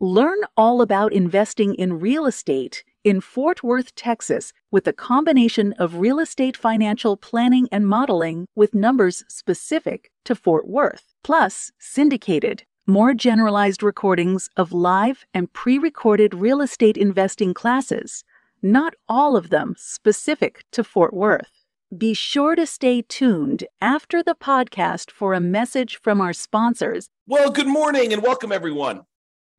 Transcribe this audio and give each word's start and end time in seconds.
Learn 0.00 0.38
all 0.56 0.80
about 0.80 1.12
investing 1.12 1.74
in 1.74 1.98
real 1.98 2.26
estate 2.26 2.84
in 3.02 3.20
Fort 3.20 3.64
Worth, 3.64 3.92
Texas, 3.96 4.52
with 4.70 4.86
a 4.86 4.92
combination 4.92 5.72
of 5.72 5.96
real 5.96 6.20
estate 6.20 6.56
financial 6.56 7.16
planning 7.16 7.66
and 7.72 7.84
modeling 7.84 8.46
with 8.54 8.76
numbers 8.76 9.24
specific 9.26 10.12
to 10.24 10.36
Fort 10.36 10.68
Worth, 10.68 11.14
plus 11.24 11.72
syndicated, 11.80 12.62
more 12.86 13.12
generalized 13.12 13.82
recordings 13.82 14.48
of 14.56 14.72
live 14.72 15.26
and 15.34 15.52
pre 15.52 15.78
recorded 15.78 16.32
real 16.32 16.60
estate 16.60 16.96
investing 16.96 17.52
classes, 17.52 18.22
not 18.62 18.94
all 19.08 19.36
of 19.36 19.50
them 19.50 19.74
specific 19.76 20.64
to 20.70 20.84
Fort 20.84 21.12
Worth. 21.12 21.64
Be 21.96 22.14
sure 22.14 22.54
to 22.54 22.66
stay 22.66 23.02
tuned 23.02 23.64
after 23.80 24.22
the 24.22 24.36
podcast 24.36 25.10
for 25.10 25.34
a 25.34 25.40
message 25.40 25.98
from 26.00 26.20
our 26.20 26.32
sponsors. 26.32 27.08
Well, 27.26 27.50
good 27.50 27.66
morning 27.66 28.12
and 28.12 28.22
welcome, 28.22 28.52
everyone. 28.52 29.02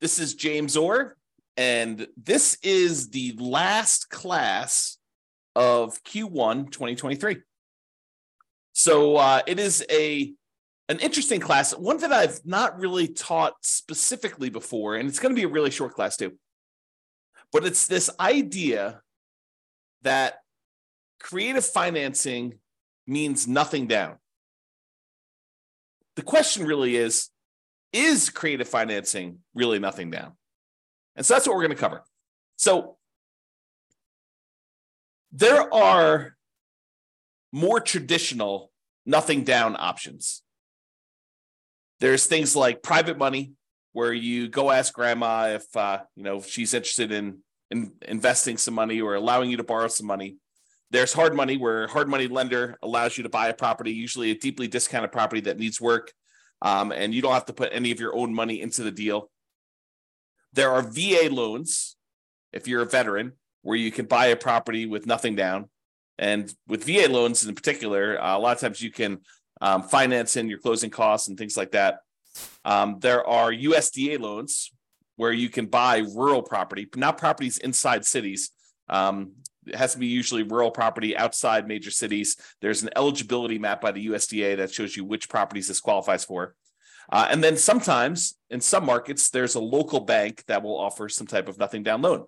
This 0.01 0.17
is 0.17 0.33
James 0.35 0.77
Orr, 0.77 1.17
and 1.57 2.07
this 2.15 2.57
is 2.63 3.09
the 3.09 3.35
last 3.37 4.09
class 4.09 4.97
of 5.57 6.01
Q1 6.03 6.71
2023. 6.71 7.39
So 8.71 9.17
uh, 9.17 9.41
it 9.45 9.59
is 9.59 9.85
a 9.89 10.33
an 10.87 10.99
interesting 10.99 11.41
class, 11.41 11.75
one 11.75 11.97
that 11.97 12.13
I've 12.13 12.39
not 12.45 12.79
really 12.79 13.09
taught 13.09 13.55
specifically 13.61 14.49
before, 14.49 14.95
and 14.95 15.09
it's 15.09 15.19
going 15.19 15.35
to 15.35 15.39
be 15.39 15.45
a 15.45 15.49
really 15.51 15.69
short 15.69 15.93
class 15.95 16.15
too. 16.15 16.31
But 17.51 17.65
it's 17.65 17.85
this 17.85 18.09
idea 18.21 19.01
that 20.03 20.35
creative 21.19 21.65
financing 21.65 22.59
means 23.05 23.49
nothing 23.49 23.87
down. 23.87 24.15
The 26.15 26.21
question 26.21 26.65
really 26.65 26.95
is 26.95 27.29
is 27.93 28.29
creative 28.29 28.67
financing 28.67 29.39
really 29.53 29.79
nothing 29.79 30.11
down? 30.11 30.33
And 31.15 31.25
so 31.25 31.33
that's 31.33 31.47
what 31.47 31.55
we're 31.55 31.63
going 31.63 31.75
to 31.75 31.81
cover. 31.81 32.03
So 32.55 32.97
there 35.31 35.73
are 35.73 36.35
more 37.51 37.79
traditional 37.79 38.71
nothing 39.05 39.43
down 39.43 39.75
options. 39.77 40.43
There's 41.99 42.25
things 42.25 42.55
like 42.55 42.83
private 42.83 43.17
money, 43.17 43.53
where 43.93 44.13
you 44.13 44.47
go 44.47 44.71
ask 44.71 44.93
grandma 44.93 45.55
if 45.55 45.75
uh, 45.75 45.99
you 46.15 46.23
know 46.23 46.37
if 46.37 46.47
she's 46.47 46.73
interested 46.73 47.11
in, 47.11 47.39
in 47.71 47.91
investing 48.07 48.57
some 48.57 48.73
money 48.73 49.01
or 49.01 49.15
allowing 49.15 49.49
you 49.49 49.57
to 49.57 49.63
borrow 49.63 49.87
some 49.87 50.07
money. 50.07 50.37
There's 50.91 51.13
hard 51.13 51.35
money, 51.35 51.57
where 51.57 51.83
a 51.83 51.89
hard 51.89 52.07
money 52.07 52.27
lender 52.27 52.77
allows 52.81 53.17
you 53.17 53.23
to 53.23 53.29
buy 53.29 53.49
a 53.49 53.53
property, 53.53 53.91
usually 53.91 54.31
a 54.31 54.35
deeply 54.35 54.67
discounted 54.67 55.11
property 55.11 55.41
that 55.41 55.59
needs 55.59 55.79
work, 55.79 56.11
um, 56.61 56.91
and 56.91 57.13
you 57.13 57.21
don't 57.21 57.33
have 57.33 57.45
to 57.45 57.53
put 57.53 57.69
any 57.73 57.91
of 57.91 57.99
your 57.99 58.15
own 58.15 58.33
money 58.33 58.61
into 58.61 58.83
the 58.83 58.91
deal. 58.91 59.29
There 60.53 60.71
are 60.71 60.81
VA 60.81 61.29
loans, 61.31 61.95
if 62.51 62.67
you're 62.67 62.81
a 62.81 62.85
veteran, 62.85 63.33
where 63.61 63.77
you 63.77 63.91
can 63.91 64.05
buy 64.05 64.27
a 64.27 64.35
property 64.35 64.85
with 64.85 65.05
nothing 65.05 65.35
down. 65.35 65.69
And 66.17 66.53
with 66.67 66.83
VA 66.83 67.07
loans 67.09 67.45
in 67.45 67.55
particular, 67.55 68.21
uh, 68.21 68.37
a 68.37 68.39
lot 68.39 68.55
of 68.55 68.61
times 68.61 68.81
you 68.81 68.91
can 68.91 69.19
um, 69.61 69.83
finance 69.83 70.35
in 70.35 70.49
your 70.49 70.59
closing 70.59 70.89
costs 70.89 71.27
and 71.27 71.37
things 71.37 71.55
like 71.55 71.71
that. 71.71 71.99
Um, 72.65 72.97
there 72.99 73.25
are 73.25 73.51
USDA 73.51 74.19
loans 74.19 74.71
where 75.15 75.31
you 75.31 75.49
can 75.49 75.65
buy 75.65 75.97
rural 75.97 76.41
property, 76.41 76.87
not 76.95 77.17
properties 77.17 77.57
inside 77.57 78.05
cities. 78.05 78.51
Um, 78.87 79.33
it 79.69 79.75
has 79.75 79.93
to 79.93 79.99
be 79.99 80.07
usually 80.07 80.43
rural 80.43 80.71
property 80.71 81.15
outside 81.15 81.67
major 81.67 81.91
cities. 81.91 82.37
There's 82.61 82.83
an 82.83 82.89
eligibility 82.95 83.59
map 83.59 83.81
by 83.81 83.91
the 83.91 84.07
USDA 84.07 84.57
that 84.57 84.71
shows 84.71 84.95
you 84.95 85.05
which 85.05 85.29
properties 85.29 85.67
this 85.67 85.79
qualifies 85.79 86.25
for. 86.25 86.55
Uh, 87.11 87.27
and 87.29 87.43
then 87.43 87.57
sometimes 87.57 88.37
in 88.49 88.61
some 88.61 88.85
markets, 88.85 89.29
there's 89.29 89.55
a 89.55 89.59
local 89.59 89.99
bank 89.99 90.43
that 90.47 90.61
will 90.61 90.77
offer 90.77 91.09
some 91.09 91.27
type 91.27 91.47
of 91.47 91.57
nothing 91.57 91.83
down 91.83 92.01
loan. 92.01 92.25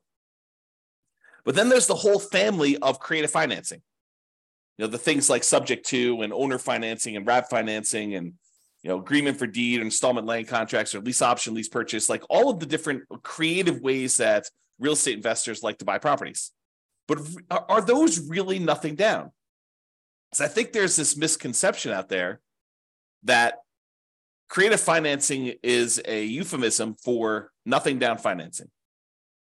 But 1.43 1.55
then 1.55 1.69
there's 1.69 1.87
the 1.87 1.95
whole 1.95 2.19
family 2.19 2.77
of 2.77 2.99
creative 2.99 3.31
financing. 3.31 3.81
You 4.77 4.85
know, 4.85 4.91
the 4.91 4.97
things 4.97 5.29
like 5.29 5.43
subject 5.43 5.85
to 5.87 6.21
and 6.21 6.33
owner 6.33 6.57
financing 6.57 7.15
and 7.15 7.27
wrap 7.27 7.49
financing 7.49 8.15
and 8.15 8.33
you 8.83 8.89
know, 8.89 8.97
agreement 8.97 9.37
for 9.37 9.45
deed, 9.45 9.79
or 9.79 9.83
installment 9.83 10.25
land 10.25 10.47
contracts, 10.47 10.95
or 10.95 11.01
lease 11.01 11.21
option, 11.21 11.53
lease 11.53 11.69
purchase, 11.69 12.09
like 12.09 12.23
all 12.29 12.49
of 12.49 12.59
the 12.59 12.65
different 12.65 13.03
creative 13.21 13.79
ways 13.81 14.17
that 14.17 14.49
real 14.79 14.93
estate 14.93 15.15
investors 15.15 15.61
like 15.61 15.77
to 15.77 15.85
buy 15.85 15.99
properties. 15.99 16.51
But 17.11 17.19
are 17.67 17.81
those 17.81 18.21
really 18.29 18.57
nothing 18.57 18.95
down? 18.95 19.31
So 20.33 20.45
I 20.45 20.47
think 20.47 20.71
there's 20.71 20.95
this 20.95 21.17
misconception 21.17 21.91
out 21.91 22.07
there 22.07 22.39
that 23.23 23.55
creative 24.47 24.79
financing 24.79 25.55
is 25.61 26.01
a 26.05 26.23
euphemism 26.23 26.95
for 26.95 27.51
nothing 27.65 27.99
down 27.99 28.17
financing. 28.17 28.69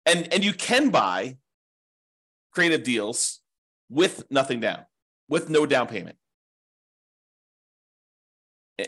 And, 0.07 0.33
and 0.33 0.43
you 0.43 0.55
can 0.55 0.89
buy 0.89 1.37
creative 2.51 2.83
deals 2.83 3.41
with 3.91 4.25
nothing 4.31 4.61
down, 4.61 4.87
with 5.29 5.51
no 5.51 5.67
down 5.67 5.87
payment. 5.87 6.17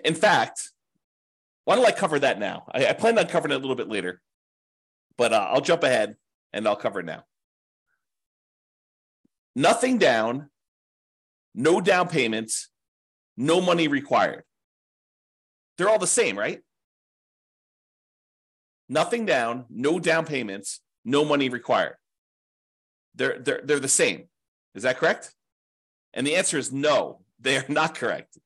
In 0.03 0.15
fact, 0.15 0.71
why 1.67 1.77
don't 1.77 1.85
I 1.85 1.93
cover 1.93 2.19
that 2.21 2.39
now? 2.39 2.65
I, 2.73 2.87
I 2.87 2.93
plan 2.95 3.19
on 3.19 3.27
covering 3.27 3.53
it 3.53 3.57
a 3.57 3.59
little 3.59 3.77
bit 3.77 3.91
later, 3.91 4.23
but 5.19 5.35
uh, 5.35 5.49
I'll 5.51 5.61
jump 5.61 5.83
ahead 5.83 6.17
and 6.55 6.67
I'll 6.67 6.75
cover 6.75 7.01
it 7.01 7.05
now 7.05 7.25
nothing 9.55 9.99
down, 9.99 10.49
no 11.55 11.81
down 11.81 12.09
payments, 12.09 12.69
no 13.37 13.61
money 13.61 13.89
required. 13.89 14.45
They're 15.77 15.89
all 15.89 15.99
the 15.99 16.07
same, 16.07 16.39
right? 16.39 16.61
Nothing 18.89 19.27
down, 19.27 19.65
no 19.71 19.99
down 19.99 20.27
payments, 20.27 20.81
no 21.05 21.25
money 21.25 21.49
required. 21.49 21.97
They're, 23.15 23.39
they're, 23.39 23.61
they're 23.65 23.81
the 23.81 23.89
same. 23.89 24.25
Is 24.75 24.83
that 24.83 24.99
correct? 24.99 25.35
And 26.15 26.27
the 26.27 26.37
answer 26.37 26.59
is 26.59 26.73
no, 26.73 27.21
they 27.41 27.57
are 27.57 27.65
not 27.69 27.95
correct. 27.95 28.39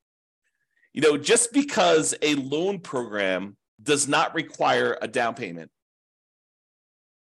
You 0.92 1.02
know, 1.02 1.18
just 1.18 1.52
because 1.52 2.14
a 2.22 2.34
loan 2.36 2.80
program 2.80 3.56
does 3.82 4.08
not 4.08 4.34
require 4.34 4.96
a 5.02 5.08
down 5.08 5.34
payment 5.34 5.70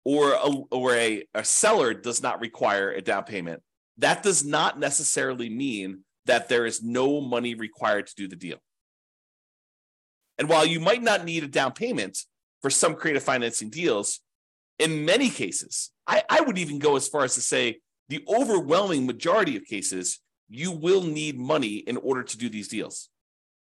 or 0.03 0.31
a, 0.31 0.49
or 0.71 0.95
a, 0.95 1.27
a 1.35 1.43
seller 1.43 1.93
does 1.93 2.23
not 2.23 2.39
require 2.39 2.91
a 2.91 3.01
down 3.01 3.25
payment 3.25 3.61
that 3.99 4.23
does 4.23 4.45
not 4.45 4.79
necessarily 4.79 5.49
mean 5.49 6.03
that 6.25 6.49
there 6.49 6.65
is 6.65 6.83
no 6.83 7.21
money 7.21 7.55
required 7.55 8.07
to 8.07 8.15
do 8.15 8.27
the 8.27 8.35
deal. 8.35 8.57
And 10.37 10.47
while 10.47 10.65
you 10.65 10.79
might 10.79 11.03
not 11.03 11.25
need 11.25 11.43
a 11.43 11.47
down 11.47 11.73
payment 11.73 12.17
for 12.61 12.69
some 12.69 12.95
creative 12.95 13.23
financing 13.23 13.69
deals, 13.69 14.21
in 14.77 15.05
many 15.05 15.29
cases, 15.29 15.91
I, 16.07 16.23
I 16.29 16.41
would 16.41 16.57
even 16.57 16.79
go 16.79 16.95
as 16.95 17.07
far 17.07 17.23
as 17.25 17.35
to 17.35 17.41
say 17.41 17.79
the 18.07 18.23
overwhelming 18.27 19.05
majority 19.05 19.57
of 19.57 19.65
cases, 19.65 20.19
you 20.47 20.71
will 20.71 21.03
need 21.03 21.37
money 21.37 21.75
in 21.75 21.97
order 21.97 22.23
to 22.23 22.37
do 22.37 22.49
these 22.49 22.69
deals. 22.69 23.09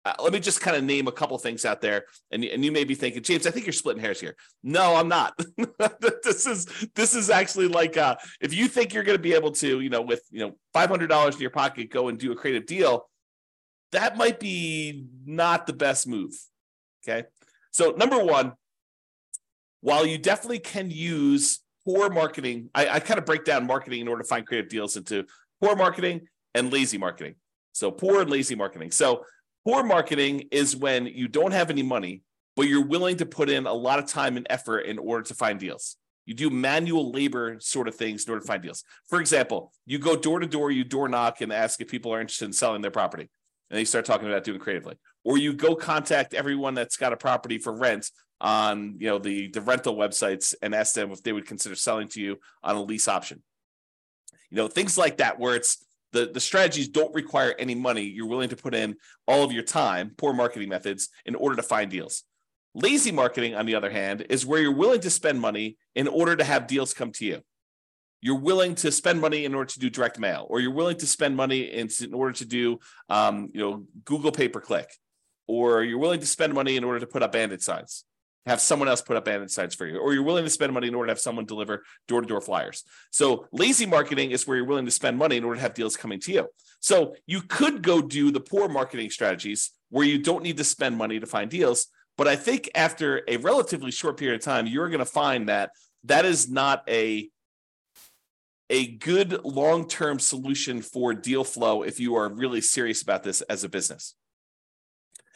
Uh, 0.05 0.15
let 0.21 0.33
me 0.33 0.41
just 0.41 0.61
kind 0.61 0.77
of 0.77 0.83
name 0.83 1.07
a 1.07 1.13
couple 1.13 1.39
things 1.39 1.65
out 1.65 1.81
there, 1.81 2.07
and, 2.33 2.45
and 2.45 2.65
you 2.65 2.73
may 2.73 2.83
be 2.83 2.95
thinking, 2.95 3.23
James, 3.23 3.47
I 3.47 3.51
think 3.53 3.67
you're 3.67 3.73
splitting 3.73 4.03
hairs 4.03 4.21
here. 4.21 4.35
No, 4.63 4.97
I'm 4.97 5.07
not. 5.07 5.39
this 6.23 6.45
is 6.47 6.67
this 6.97 7.15
is 7.15 7.31
actually 7.31 7.69
like 7.69 7.97
uh, 7.97 8.17
if 8.41 8.53
you 8.53 8.67
think 8.67 8.93
you're 8.93 9.05
going 9.05 9.17
to 9.17 9.23
be 9.23 9.35
able 9.35 9.53
to, 9.53 9.81
you 9.81 9.91
know, 9.91 10.03
with 10.03 10.23
you 10.31 10.41
know 10.41 10.56
five 10.73 10.88
hundred 10.88 11.06
dollars 11.06 11.37
in 11.37 11.41
your 11.41 11.50
pocket, 11.50 11.91
go 11.91 12.09
and 12.09 12.19
do 12.19 12.32
a 12.32 12.37
creative 12.37 12.67
deal, 12.67 13.09
that 13.93 14.17
might 14.17 14.41
be 14.41 15.06
not 15.25 15.67
the 15.67 15.73
best 15.73 16.09
move. 16.09 16.32
Okay, 17.05 17.29
so 17.71 17.93
number 17.93 18.19
one, 18.19 18.55
while 19.82 20.05
you 20.05 20.19
definitely 20.19 20.59
can 20.59 20.91
use 20.91 21.61
poor 21.85 22.11
marketing, 22.11 22.71
I, 22.75 22.88
I 22.88 23.00
kind 23.00 23.19
of 23.19 23.26
break 23.26 23.44
down 23.44 23.67
marketing 23.67 24.00
in 24.00 24.09
order 24.09 24.23
to 24.23 24.29
find 24.29 24.44
creative 24.44 24.69
deals 24.69 24.97
into 24.97 25.26
poor 25.61 25.76
marketing 25.76 26.23
and 26.55 26.73
lazy 26.73 26.99
marketing. 26.99 27.37
So 27.73 27.91
poor 27.91 28.23
and 28.23 28.31
lazy 28.31 28.55
marketing. 28.55 28.91
So 28.91 29.25
Poor 29.64 29.82
marketing 29.85 30.49
is 30.50 30.76
when 30.76 31.06
you 31.06 31.29
don't 31.29 31.53
have 31.53 31.70
any 31.70 31.82
money, 31.82 32.23
but 32.56 32.67
you're 32.67 32.85
willing 32.85 33.17
to 33.17 33.26
put 33.26 33.49
in 33.49 33.67
a 33.67 33.73
lot 33.73 33.99
of 33.99 34.06
time 34.06 34.37
and 34.37 34.47
effort 34.50 34.81
in 34.81 34.99
order 34.99 35.23
to 35.23 35.35
find 35.35 35.61
deals. 35.61 35.97
You 36.26 36.35
do 36.35 36.50
manual 36.50 37.11
labor 37.11 37.56
sort 37.61 37.88
of 37.88 37.94
things 37.94 38.25
in 38.25 38.31
order 38.31 38.41
to 38.41 38.47
find 38.47 38.62
deals. 38.62 38.85
For 39.09 39.20
example, 39.20 39.73
you 39.87 39.99
go 39.99 40.17
door 40.17 40.41
to 40.41 40.47
door, 40.47 40.70
you 40.70 40.85
door 40.85 41.09
knock 41.09 41.41
and 41.41 41.53
ask 41.53 41.81
if 41.81 41.88
people 41.88 42.12
are 42.12 42.20
interested 42.20 42.44
in 42.44 42.53
selling 42.53 42.82
their 42.82 42.91
property. 42.91 43.29
And 43.70 43.79
they 43.79 43.85
start 43.85 44.05
talking 44.05 44.29
about 44.29 44.44
doing 44.44 44.61
creatively. 44.61 44.99
Or 45.25 45.38
you 45.38 45.55
go 45.55 45.75
contact 45.75 46.35
everyone 46.35 46.75
that's 46.75 46.97
got 46.97 47.12
a 47.12 47.17
property 47.17 47.59
for 47.59 47.73
rent 47.73 48.11
on 48.41 48.97
you 48.99 49.06
know 49.06 49.19
the 49.19 49.49
the 49.49 49.61
rental 49.61 49.94
websites 49.94 50.53
and 50.61 50.75
ask 50.75 50.94
them 50.94 51.12
if 51.12 51.23
they 51.23 51.32
would 51.32 51.47
consider 51.47 51.76
selling 51.76 52.09
to 52.09 52.20
you 52.20 52.38
on 52.62 52.75
a 52.76 52.82
lease 52.82 53.09
option. 53.09 53.43
You 54.50 54.56
know, 54.59 54.69
things 54.69 54.99
like 54.99 55.19
that 55.19 55.38
where 55.38 55.55
it's 55.55 55.85
the, 56.12 56.31
the 56.32 56.41
strategies 56.41 56.88
don't 56.88 57.14
require 57.14 57.55
any 57.59 57.75
money. 57.75 58.03
You're 58.03 58.29
willing 58.29 58.50
to 58.50 58.56
put 58.56 58.75
in 58.75 58.97
all 59.26 59.44
of 59.44 59.53
your 59.53 59.62
time, 59.62 60.12
poor 60.17 60.32
marketing 60.32 60.69
methods, 60.69 61.09
in 61.26 61.35
order 61.35 61.56
to 61.56 61.62
find 61.62 61.91
deals. 61.91 62.25
Lazy 62.75 63.12
marketing, 63.12 63.55
on 63.55 63.67
the 63.67 63.75
other 63.75 63.91
hand, 63.91 64.26
is 64.31 64.47
where 64.47 64.61
you're 64.61 64.75
willing 64.75 65.00
to 65.00 65.11
spend 65.11 65.41
money 65.41 65.76
in 65.94 66.09
order 66.09 66.37
to 66.37 66.44
have 66.44 66.67
deals 66.67 66.94
come 66.94 67.12
to 67.12 67.25
you. 67.25 67.43
You're 68.20 68.38
willing 68.38 68.76
to 68.76 68.93
spend 68.93 69.20
money 69.20 69.44
in 69.44 69.55
order 69.55 69.70
to 69.73 69.81
do 69.81 69.91
direct 69.91 70.19
mail, 70.19 70.47
or 70.49 70.61
you're 70.61 70.73
willing 70.73 70.97
to 70.99 71.06
spend 71.06 71.37
money 71.37 71.62
in, 71.62 71.88
in 72.00 72.14
order 72.14 72.32
to 72.35 72.44
do, 72.44 72.79
um, 73.09 73.50
you 73.53 73.61
know, 73.61 73.85
Google 74.05 74.32
pay 74.32 74.49
per 74.49 74.61
click, 74.61 74.88
or 75.49 75.82
you're 75.82 75.99
willing 75.99 76.20
to 76.20 76.26
spend 76.26 76.55
money 76.55 76.76
in 76.76 76.85
order 76.85 77.00
to 77.00 77.06
put 77.06 77.23
up 77.23 77.32
bandit 77.32 77.62
signs 77.62 78.05
have 78.47 78.61
someone 78.61 78.89
else 78.89 79.03
put 79.03 79.17
up 79.17 79.25
bandit 79.25 79.50
signs 79.50 79.75
for 79.75 79.87
you, 79.87 79.99
or 79.99 80.12
you're 80.15 80.23
willing 80.23 80.44
to 80.44 80.50
spend 80.50 80.73
money 80.73 80.89
in 80.89 80.94
order 80.94 81.06
to 81.06 81.12
have 81.12 81.21
someone 81.21 81.44
deliver 81.44 81.85
door 82.09 82.21
to 82.21 82.27
door 82.27 82.41
flyers. 82.41 82.85
So 83.11 83.47
lazy 83.53 83.87
marketing 83.87 84.33
is 84.33 84.47
where 84.47 84.56
you're 84.56 84.67
willing 84.67 84.85
to 84.85 84.91
spend 84.91 85.17
money 85.17 85.37
in 85.37 85.44
order 85.44 85.56
to 85.56 85.62
have 85.62 85.75
deals 85.75 85.97
coming 85.97 86.21
to 86.21 86.33
you. 86.33 86.49
So 86.81 87.15
you 87.27 87.43
could 87.43 87.83
go 87.83 88.03
do 88.03 88.31
the 88.33 88.41
poor 88.41 88.69
marketing 88.69 89.11
strategies 89.11 89.71
where 89.91 90.06
you 90.06 90.19
don't 90.19 90.43
need 90.43 90.56
to 90.56 90.65
spend 90.65 90.97
money 90.97 91.21
to 91.21 91.27
find 91.27 91.50
deals. 91.50 91.87
But 92.17 92.29
I 92.29 92.37
think 92.37 92.71
after 92.75 93.23
a 93.29 93.37
relatively 93.39 93.91
short 93.91 94.17
period 94.17 94.41
of 94.41 94.45
time, 94.45 94.67
you're 94.67 94.88
going 94.88 94.99
to 94.99 95.05
find 95.05 95.49
that 95.49 95.71
that 96.05 96.25
is 96.25 96.50
not 96.50 96.83
a 96.88 97.31
a 98.71 98.87
good 98.87 99.45
long-term 99.45 100.19
solution 100.19 100.81
for 100.81 101.12
deal 101.12 101.45
flow 101.45 101.83
if 101.83 102.00
you 102.00 102.15
are 102.15 102.33
really 102.33 102.62
serious 102.62 103.03
about 103.03 103.23
this 103.23 103.43
as 103.43 103.65
a 103.65 103.69
business. 103.69 104.15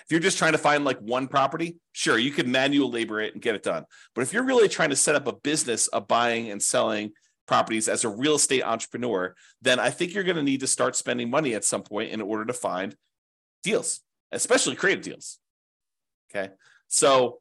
If 0.07 0.13
you're 0.13 0.21
just 0.21 0.39
trying 0.39 0.53
to 0.53 0.59
find 0.59 0.85
like 0.85 1.01
one 1.01 1.27
property, 1.27 1.79
sure, 1.91 2.17
you 2.17 2.31
could 2.31 2.47
manual 2.47 2.91
labor 2.91 3.21
it 3.21 3.35
and 3.35 3.43
get 3.43 3.57
it 3.57 3.65
done. 3.65 3.85
But 4.15 4.23
if 4.23 4.33
you're 4.33 4.45
really 4.45 4.69
trying 4.69 4.91
to 4.91 4.97
set 4.97 5.17
up 5.17 5.27
a 5.27 5.33
business 5.33 5.89
of 5.89 6.07
buying 6.07 6.49
and 6.49 6.63
selling 6.63 7.11
properties 7.49 7.89
as 7.89 8.05
a 8.05 8.09
real 8.09 8.37
estate 8.37 8.63
entrepreneur, 8.63 9.35
then 9.63 9.81
I 9.81 9.91
think 9.91 10.15
you're 10.15 10.23
going 10.23 10.37
to 10.37 10.45
need 10.45 10.61
to 10.61 10.69
start 10.69 10.95
spending 10.95 11.29
money 11.29 11.55
at 11.55 11.65
some 11.65 11.83
point 11.83 12.13
in 12.13 12.21
order 12.21 12.45
to 12.45 12.53
find 12.53 12.95
deals, 13.65 14.01
especially 14.31 14.77
creative 14.77 15.03
deals. 15.03 15.41
Okay. 16.31 16.53
So 16.87 17.41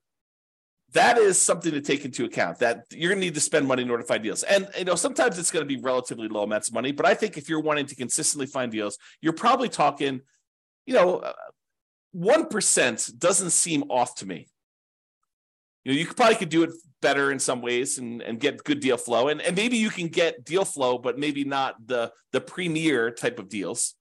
that 0.94 1.20
is 1.20 1.40
something 1.40 1.72
to 1.72 1.82
take 1.82 2.04
into 2.04 2.26
account 2.26 2.60
that 2.60 2.86
you're 2.90 3.10
going 3.10 3.22
to 3.22 3.26
need 3.28 3.36
to 3.36 3.42
spend 3.42 3.68
money 3.68 3.84
in 3.84 3.92
order 3.92 4.02
to 4.02 4.08
find 4.08 4.24
deals. 4.24 4.42
And 4.42 4.68
you 4.76 4.86
know, 4.86 4.96
sometimes 4.96 5.38
it's 5.38 5.52
going 5.52 5.68
to 5.68 5.68
be 5.68 5.80
relatively 5.80 6.30
low 6.30 6.44
amounts 6.44 6.70
of 6.70 6.74
money, 6.74 6.92
but 6.94 7.06
I 7.06 7.14
think 7.14 7.38
if 7.38 7.48
you're 7.48 7.62
wanting 7.62 7.86
to 7.88 7.96
consistently 7.96 8.48
find 8.48 8.72
deals, 8.72 8.98
you're 9.22 9.34
probably 9.34 9.70
talking, 9.70 10.22
you 10.88 10.96
know, 10.96 11.32
1% 12.16 13.20
doesn't 13.20 13.50
seem 13.50 13.84
off 13.90 14.16
to 14.16 14.26
me. 14.26 14.48
You 15.84 15.92
know, 15.92 16.00
you 16.00 16.06
could 16.06 16.18
probably 16.18 16.36
could 16.36 16.50
do 16.50 16.64
it 16.64 16.72
better 17.02 17.32
in 17.32 17.40
some 17.40 17.62
ways 17.62 17.98
and, 17.98 18.22
and 18.22 18.40
get 18.40 18.64
good 18.64 18.80
deal 18.80 18.98
flow. 18.98 19.28
And, 19.28 19.42
and 19.42 19.56
maybe 19.56 19.78
you 19.78 19.90
can 19.90 20.08
get 20.08 20.44
deal 20.44 20.66
flow, 20.66 20.98
but 20.98 21.20
maybe 21.20 21.44
not 21.44 21.76
the, 21.86 22.12
the 22.32 22.42
premier 22.42 23.12
type 23.12 23.38
of 23.38 23.50
deals. 23.50 23.96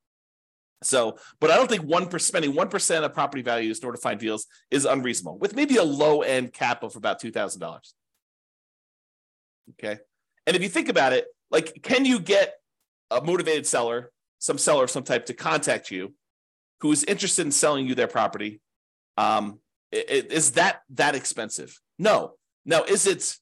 So, 0.83 1.19
but 1.41 1.51
I 1.51 1.57
don't 1.57 1.69
think 1.69 1.85
one 1.85 2.09
per 2.09 2.19
spending 2.19 2.55
one 2.55 2.69
percent 2.69 3.07
of 3.07 3.15
property 3.15 3.43
values 3.43 3.79
in 3.79 3.87
order 3.87 3.97
to 3.97 4.03
find 4.03 4.21
deals 4.21 4.47
is 4.71 4.85
unreasonable, 4.85 5.39
with 5.39 5.57
maybe 5.57 5.77
a 5.77 5.83
low 5.83 6.21
end 6.21 6.53
cap 6.53 6.83
of 6.83 6.95
about 6.95 7.21
two 7.21 7.31
thousand 7.31 7.61
dollars. 7.61 7.95
Okay, 9.71 9.99
and 10.47 10.55
if 10.55 10.63
you 10.63 10.69
think 10.69 10.91
about 10.91 11.15
it, 11.15 11.27
like, 11.51 11.81
can 11.83 12.05
you 12.05 12.21
get 12.21 12.57
a 13.11 13.23
motivated 13.23 13.67
seller, 13.67 14.11
some 14.41 14.59
seller 14.59 14.85
of 14.85 14.91
some 14.91 15.05
type, 15.05 15.25
to 15.27 15.33
contact 15.33 15.91
you 15.91 16.13
who 16.81 16.93
is 16.93 17.05
interested 17.05 17.47
in 17.47 17.53
selling 17.53 17.87
you 17.87 17.95
their 17.95 18.09
property, 18.09 18.61
um, 19.17 19.59
is 19.93 20.53
that 20.53 20.81
that 20.91 21.15
expensive? 21.15 21.79
No. 21.99 22.35
Now, 22.65 22.83
is 22.83 23.07
it 23.07 23.37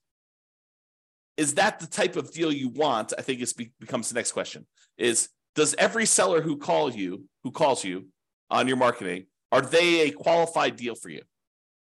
is 1.35 1.55
that 1.55 1.79
the 1.79 1.87
type 1.87 2.15
of 2.15 2.31
deal 2.31 2.51
you 2.51 2.69
want? 2.69 3.13
I 3.17 3.21
think 3.21 3.41
it 3.41 3.51
becomes 3.79 4.09
the 4.09 4.15
next 4.15 4.33
question. 4.33 4.67
Is 4.97 5.29
does 5.55 5.75
every 5.77 6.05
seller 6.05 6.41
who 6.41 6.57
calls 6.57 6.95
you 6.95 7.25
who 7.43 7.51
calls 7.51 7.83
you 7.83 8.07
on 8.49 8.67
your 8.67 8.77
marketing 8.77 9.25
are 9.53 9.61
they 9.61 10.01
a 10.01 10.11
qualified 10.11 10.77
deal 10.77 10.95
for 10.95 11.09
you? 11.09 11.21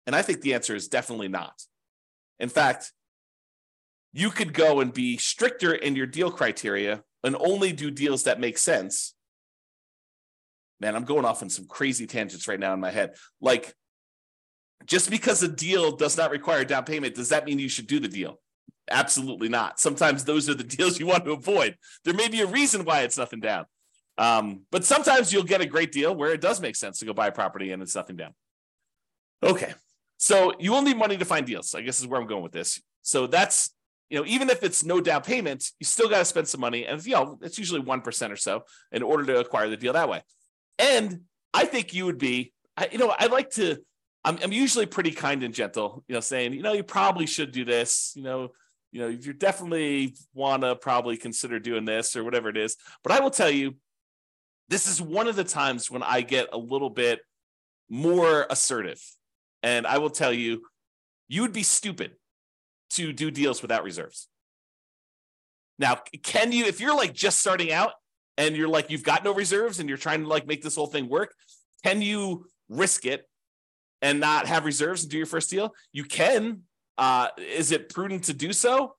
And 0.07 0.15
I 0.15 0.23
think 0.23 0.41
the 0.41 0.55
answer 0.55 0.77
is 0.77 0.87
definitely 0.87 1.27
not. 1.27 1.61
In 2.39 2.49
fact, 2.49 2.93
you 4.13 4.31
could 4.31 4.55
go 4.55 4.79
and 4.79 4.93
be 4.93 5.17
stricter 5.17 5.75
in 5.75 5.97
your 5.97 6.07
deal 6.07 6.31
criteria 6.31 7.03
and 7.25 7.37
only 7.41 7.73
do 7.73 7.91
deals 7.91 8.23
that 8.25 8.39
make 8.39 8.59
sense 8.59 9.15
man, 10.81 10.95
I'm 10.97 11.05
going 11.05 11.25
off 11.25 11.43
on 11.43 11.51
some 11.51 11.67
crazy 11.67 12.07
tangents 12.07 12.49
right 12.49 12.61
now 12.61 12.75
in 12.75 12.81
my 12.81 12.91
head. 12.91 13.15
Like, 13.41 13.75
just 14.87 15.11
because 15.11 15.43
a 15.43 15.49
deal 15.49 15.97
does 15.97 16.17
not 16.17 16.31
require 16.31 16.65
down 16.65 16.85
payment, 16.85 17.15
does 17.15 17.31
that 17.31 17.45
mean 17.45 17.59
you 17.59 17.69
should 17.69 17.87
do 17.87 18.01
the 18.01 18.09
deal? 18.09 18.41
Absolutely 18.91 19.49
not. 19.49 19.81
Sometimes 19.81 20.25
those 20.25 20.49
are 20.49 20.55
the 20.55 20.65
deals 20.77 20.99
you 20.99 21.07
want 21.07 21.25
to 21.25 21.33
avoid. 21.33 21.77
There 22.05 22.15
may 22.15 22.29
be 22.29 22.41
a 22.41 22.47
reason 22.47 22.85
why 22.85 23.03
it's 23.03 23.19
nothing 23.19 23.41
down. 23.41 23.67
Um, 24.17 24.63
but 24.73 24.85
sometimes 24.85 25.33
you'll 25.33 25.45
get 25.45 25.61
a 25.61 25.67
great 25.67 25.93
deal 25.93 26.15
where 26.15 26.33
it 26.33 26.41
does 26.41 26.61
make 26.61 26.75
sense 26.75 26.99
to 26.99 27.05
go 27.05 27.13
buy 27.13 27.29
a 27.29 27.33
property 27.33 27.71
and 27.71 27.83
it's 27.83 27.95
nothing 27.95 28.17
down. 28.17 28.35
Okay. 29.43 29.73
So 30.17 30.53
you 30.59 30.73
will 30.73 30.83
need 30.83 30.97
money 30.97 31.17
to 31.17 31.25
find 31.25 31.47
deals. 31.47 31.75
I 31.75 31.83
guess 31.83 32.01
is 32.01 32.07
where 32.07 32.21
I'm 32.21 32.27
going 32.27 32.43
with 32.43 32.53
this. 32.53 32.83
So 33.03 33.29
that's, 33.29 33.71
you 34.11 34.19
know, 34.19 34.27
even 34.27 34.51
if 34.51 34.65
it's 34.65 34.85
no 34.85 35.01
down 35.01 35.23
payment, 35.23 35.71
you 35.79 35.85
still 35.85 36.09
got 36.09 36.19
to 36.19 36.25
spend 36.25 36.49
some 36.49 36.61
money. 36.61 36.85
And, 36.87 37.05
you 37.07 37.13
know, 37.13 37.39
it's 37.43 37.59
usually 37.59 37.81
1% 37.81 38.31
or 38.31 38.37
so 38.37 38.65
in 38.91 39.03
order 39.03 39.25
to 39.27 39.39
acquire 39.39 39.69
the 39.69 39.77
deal 39.77 39.93
that 39.93 40.09
way. 40.09 40.23
And 40.79 41.23
I 41.53 41.65
think 41.65 41.95
you 41.95 42.07
would 42.07 42.19
be, 42.19 42.53
I, 42.77 42.89
you 42.93 42.99
know, 42.99 43.15
I 43.17 43.27
like 43.27 43.51
to, 43.51 43.79
I'm, 44.25 44.39
I'm 44.43 44.53
usually 44.53 44.87
pretty 44.87 45.11
kind 45.11 45.43
and 45.43 45.55
gentle, 45.55 46.05
you 46.09 46.15
know, 46.15 46.21
saying, 46.21 46.53
you 46.53 46.63
know, 46.63 46.73
you 46.73 46.83
probably 46.83 47.27
should 47.27 47.53
do 47.53 47.65
this, 47.65 48.13
you 48.15 48.23
know, 48.23 48.51
you 48.93 49.01
know, 49.01 49.09
you 49.09 49.33
definitely 49.33 50.15
want 50.33 50.63
to 50.63 50.75
probably 50.77 51.17
consider 51.17 51.59
doing 51.59 51.85
this 51.85 52.17
or 52.17 52.25
whatever 52.25 52.49
it 52.49 52.57
is. 52.57 52.77
But 53.03 53.13
I 53.13 53.21
will 53.21 53.31
tell 53.31 53.51
you, 53.51 53.77
this 54.69 54.87
is 54.87 55.01
one 55.01 55.29
of 55.29 55.37
the 55.37 55.45
times 55.45 55.91
when 55.91 56.03
I 56.03 56.21
get 56.21 56.49
a 56.53 56.59
little 56.59 56.91
bit 56.91 57.21
more 57.89 58.47
assertive. 58.51 59.01
And 59.63 59.87
I 59.87 59.99
will 59.99 60.11
tell 60.11 60.33
you, 60.33 60.63
you 61.29 61.43
would 61.43 61.53
be 61.53 61.63
stupid 61.63 62.13
to 62.91 63.13
do 63.13 63.31
deals 63.31 63.61
without 63.61 63.83
reserves. 63.83 64.29
Now, 65.79 66.01
can 66.23 66.53
you, 66.53 66.65
if 66.65 66.81
you're 66.81 66.97
like 66.97 67.13
just 67.13 67.41
starting 67.41 67.73
out 67.73 67.93
and 68.39 68.57
you're 68.57 68.69
like 68.69 68.91
you've 68.91 69.03
got 69.03 69.23
no 69.23 69.35
reserves 69.35 69.79
and 69.79 69.89
you're 69.89 69.99
trying 69.99 70.23
to 70.23 70.29
like 70.29 70.47
make 70.47 70.63
this 70.63 70.77
whole 70.77 70.87
thing 70.87 71.11
work 71.11 71.35
can 71.85 72.01
you 72.01 72.47
risk 72.71 73.05
it 73.05 73.29
and 74.01 74.21
not 74.21 74.47
have 74.47 74.65
reserves 74.65 75.03
and 75.03 75.11
do 75.11 75.17
your 75.17 75.27
first 75.27 75.51
deal? 75.51 75.75
You 75.93 76.05
can. 76.05 76.63
Uh 76.97 77.29
is 77.37 77.73
it 77.73 77.89
prudent 77.89 78.25
to 78.25 78.33
do 78.33 78.53
so? 78.53 78.95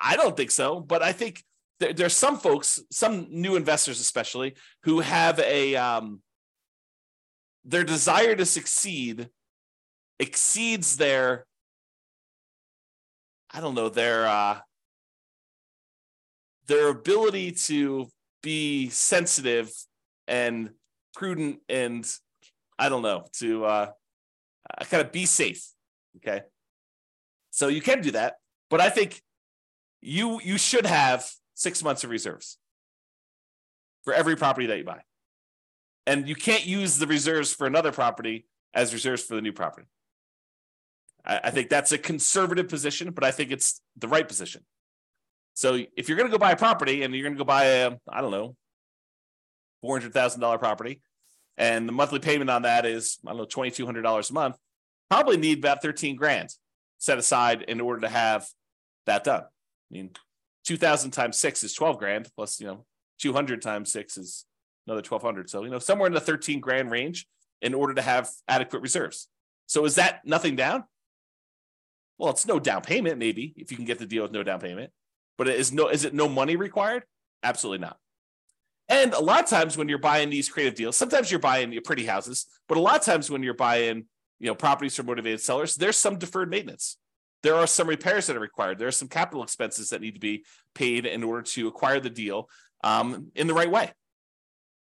I, 0.00 0.16
don't 0.16 0.36
think 0.36 0.52
so 0.52 0.78
but 0.78 1.02
i 1.02 1.10
think 1.12 1.42
there, 1.80 1.92
there's 1.92 2.14
some 2.14 2.38
folks 2.38 2.80
some 2.92 3.26
new 3.30 3.56
investors 3.56 3.98
especially 4.00 4.54
who 4.84 5.00
have 5.00 5.40
a 5.40 5.74
um 5.74 6.20
their 7.64 7.82
desire 7.82 8.36
to 8.36 8.46
succeed 8.46 9.28
exceeds 10.20 10.96
their 10.96 11.46
i 13.50 13.60
don't 13.60 13.74
know 13.74 13.88
their 13.88 14.26
uh 14.26 14.60
their 16.68 16.88
ability 16.88 17.50
to 17.50 18.08
be 18.42 18.88
sensitive 18.90 19.70
and 20.26 20.70
prudent 21.14 21.60
and 21.68 22.06
I 22.78 22.88
don't 22.88 23.02
know 23.02 23.26
to 23.34 23.64
uh, 23.64 23.90
kind 24.90 25.04
of 25.04 25.12
be 25.12 25.26
safe. 25.26 25.68
Okay, 26.16 26.42
so 27.50 27.68
you 27.68 27.80
can 27.80 28.02
do 28.02 28.10
that, 28.12 28.36
but 28.70 28.80
I 28.80 28.90
think 28.90 29.22
you 30.00 30.40
you 30.42 30.58
should 30.58 30.86
have 30.86 31.30
six 31.54 31.82
months 31.82 32.04
of 32.04 32.10
reserves 32.10 32.58
for 34.04 34.12
every 34.12 34.36
property 34.36 34.66
that 34.66 34.78
you 34.78 34.84
buy, 34.84 35.02
and 36.06 36.28
you 36.28 36.34
can't 36.34 36.66
use 36.66 36.98
the 36.98 37.06
reserves 37.06 37.52
for 37.52 37.66
another 37.66 37.92
property 37.92 38.46
as 38.74 38.92
reserves 38.92 39.22
for 39.22 39.34
the 39.36 39.42
new 39.42 39.52
property. 39.52 39.86
I 41.24 41.50
think 41.50 41.68
that's 41.68 41.92
a 41.92 41.98
conservative 41.98 42.68
position, 42.68 43.12
but 43.12 43.22
I 43.22 43.30
think 43.30 43.52
it's 43.52 43.80
the 43.96 44.08
right 44.08 44.26
position. 44.26 44.64
So 45.54 45.78
if 45.96 46.08
you're 46.08 46.16
going 46.16 46.30
to 46.30 46.36
go 46.36 46.38
buy 46.38 46.52
a 46.52 46.56
property 46.56 47.02
and 47.02 47.14
you're 47.14 47.24
going 47.24 47.34
to 47.34 47.38
go 47.38 47.44
buy 47.44 47.64
a, 47.64 47.92
I 48.08 48.20
don't 48.20 48.30
know, 48.30 48.56
four 49.82 49.98
hundred 49.98 50.14
thousand 50.14 50.40
dollar 50.40 50.58
property, 50.58 51.02
and 51.56 51.88
the 51.88 51.92
monthly 51.92 52.20
payment 52.20 52.50
on 52.50 52.62
that 52.62 52.86
is 52.86 53.18
I 53.26 53.30
don't 53.30 53.38
know 53.38 53.44
twenty 53.44 53.70
two 53.70 53.84
hundred 53.84 54.02
dollars 54.02 54.30
a 54.30 54.32
month, 54.32 54.56
probably 55.10 55.36
need 55.36 55.58
about 55.58 55.82
thirteen 55.82 56.16
grand 56.16 56.50
set 56.98 57.18
aside 57.18 57.62
in 57.62 57.80
order 57.80 58.00
to 58.02 58.08
have 58.08 58.46
that 59.06 59.24
done. 59.24 59.42
I 59.42 59.90
mean, 59.90 60.10
two 60.64 60.76
thousand 60.76 61.10
times 61.10 61.38
six 61.38 61.62
is 61.62 61.74
twelve 61.74 61.98
grand 61.98 62.30
plus 62.34 62.60
you 62.60 62.66
know 62.66 62.84
two 63.18 63.32
hundred 63.32 63.60
times 63.60 63.92
six 63.92 64.16
is 64.16 64.46
another 64.86 65.02
twelve 65.02 65.22
hundred. 65.22 65.50
So 65.50 65.64
you 65.64 65.70
know 65.70 65.78
somewhere 65.78 66.06
in 66.06 66.14
the 66.14 66.20
thirteen 66.20 66.60
grand 66.60 66.90
range 66.90 67.26
in 67.60 67.74
order 67.74 67.94
to 67.94 68.02
have 68.02 68.30
adequate 68.48 68.82
reserves. 68.82 69.28
So 69.66 69.84
is 69.84 69.96
that 69.96 70.20
nothing 70.24 70.56
down? 70.56 70.84
Well, 72.18 72.30
it's 72.30 72.46
no 72.46 72.60
down 72.60 72.82
payment, 72.82 73.18
maybe 73.18 73.54
if 73.56 73.70
you 73.70 73.76
can 73.76 73.86
get 73.86 73.98
the 73.98 74.06
deal 74.06 74.22
with 74.22 74.32
no 74.32 74.42
down 74.42 74.60
payment. 74.60 74.92
But 75.38 75.48
is 75.48 75.72
no 75.72 75.88
is 75.88 76.04
it 76.04 76.14
no 76.14 76.28
money 76.28 76.56
required? 76.56 77.04
Absolutely 77.42 77.78
not. 77.78 77.96
And 78.88 79.14
a 79.14 79.20
lot 79.20 79.42
of 79.42 79.48
times 79.48 79.76
when 79.76 79.88
you're 79.88 79.98
buying 79.98 80.28
these 80.28 80.48
creative 80.48 80.74
deals, 80.74 80.96
sometimes 80.96 81.30
you're 81.30 81.40
buying 81.40 81.78
pretty 81.84 82.04
houses, 82.04 82.46
but 82.68 82.76
a 82.76 82.80
lot 82.80 82.98
of 82.98 83.04
times 83.04 83.30
when 83.30 83.42
you're 83.42 83.54
buying, 83.54 84.04
you 84.38 84.48
know 84.48 84.54
properties 84.54 84.96
for 84.96 85.02
motivated 85.02 85.40
sellers, 85.40 85.76
there's 85.76 85.96
some 85.96 86.18
deferred 86.18 86.50
maintenance. 86.50 86.98
There 87.42 87.54
are 87.54 87.66
some 87.66 87.88
repairs 87.88 88.26
that 88.26 88.36
are 88.36 88.40
required. 88.40 88.78
There 88.78 88.88
are 88.88 88.92
some 88.92 89.08
capital 89.08 89.42
expenses 89.42 89.90
that 89.90 90.00
need 90.00 90.14
to 90.14 90.20
be 90.20 90.44
paid 90.74 91.06
in 91.06 91.24
order 91.24 91.42
to 91.42 91.68
acquire 91.68 92.00
the 92.00 92.10
deal 92.10 92.48
um, 92.84 93.28
in 93.34 93.46
the 93.46 93.54
right 93.54 93.70
way. 93.70 93.90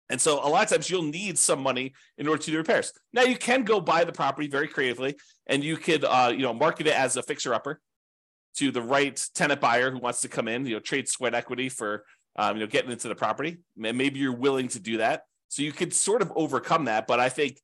And 0.09 0.21
so 0.21 0.45
a 0.45 0.49
lot 0.49 0.65
of 0.65 0.69
times 0.69 0.91
you'll 0.91 1.03
need 1.03 1.39
some 1.39 1.63
money 1.63 1.93
in 2.19 2.27
order 2.27 2.43
to 2.43 2.51
do 2.51 2.57
repairs. 2.57 2.93
Now 3.13 3.23
you 3.23 3.37
can 3.37 3.63
go 3.63 3.81
buy 3.81 4.03
the 4.05 4.13
property 4.13 4.49
very 4.49 4.67
creatively, 4.67 5.17
and 5.47 5.63
you 5.63 5.77
could 5.77 6.05
uh, 6.05 6.33
you 6.35 6.43
know 6.43 6.53
market 6.53 6.87
it 6.89 6.99
as 6.99 7.17
a 7.17 7.23
fixer 7.23 7.55
upper 7.55 7.81
to 8.57 8.71
the 8.71 8.83
right 8.83 9.23
tenant 9.35 9.61
buyer 9.61 9.91
who 9.91 9.99
wants 9.99 10.21
to 10.23 10.29
come 10.29 10.49
in, 10.49 10.67
you 10.67 10.75
know, 10.75 10.81
trade 10.81 11.09
sweat 11.09 11.35
equity 11.35 11.69
for 11.69 12.05
um, 12.37 12.57
you 12.57 12.61
know 12.61 12.67
getting 12.67 12.91
into 12.91 13.09
the 13.09 13.15
property. 13.15 13.59
And 13.83 13.97
maybe 13.97 14.21
you're 14.21 14.33
willing 14.33 14.69
to 14.69 14.81
do 14.81 14.99
that, 14.99 15.25
so 15.49 15.63
you 15.63 15.73
could 15.73 15.95
sort 15.95 16.23
of 16.23 16.33
overcome 16.35 16.87
that. 16.87 17.07
But 17.07 17.21
I 17.21 17.29
think 17.29 17.61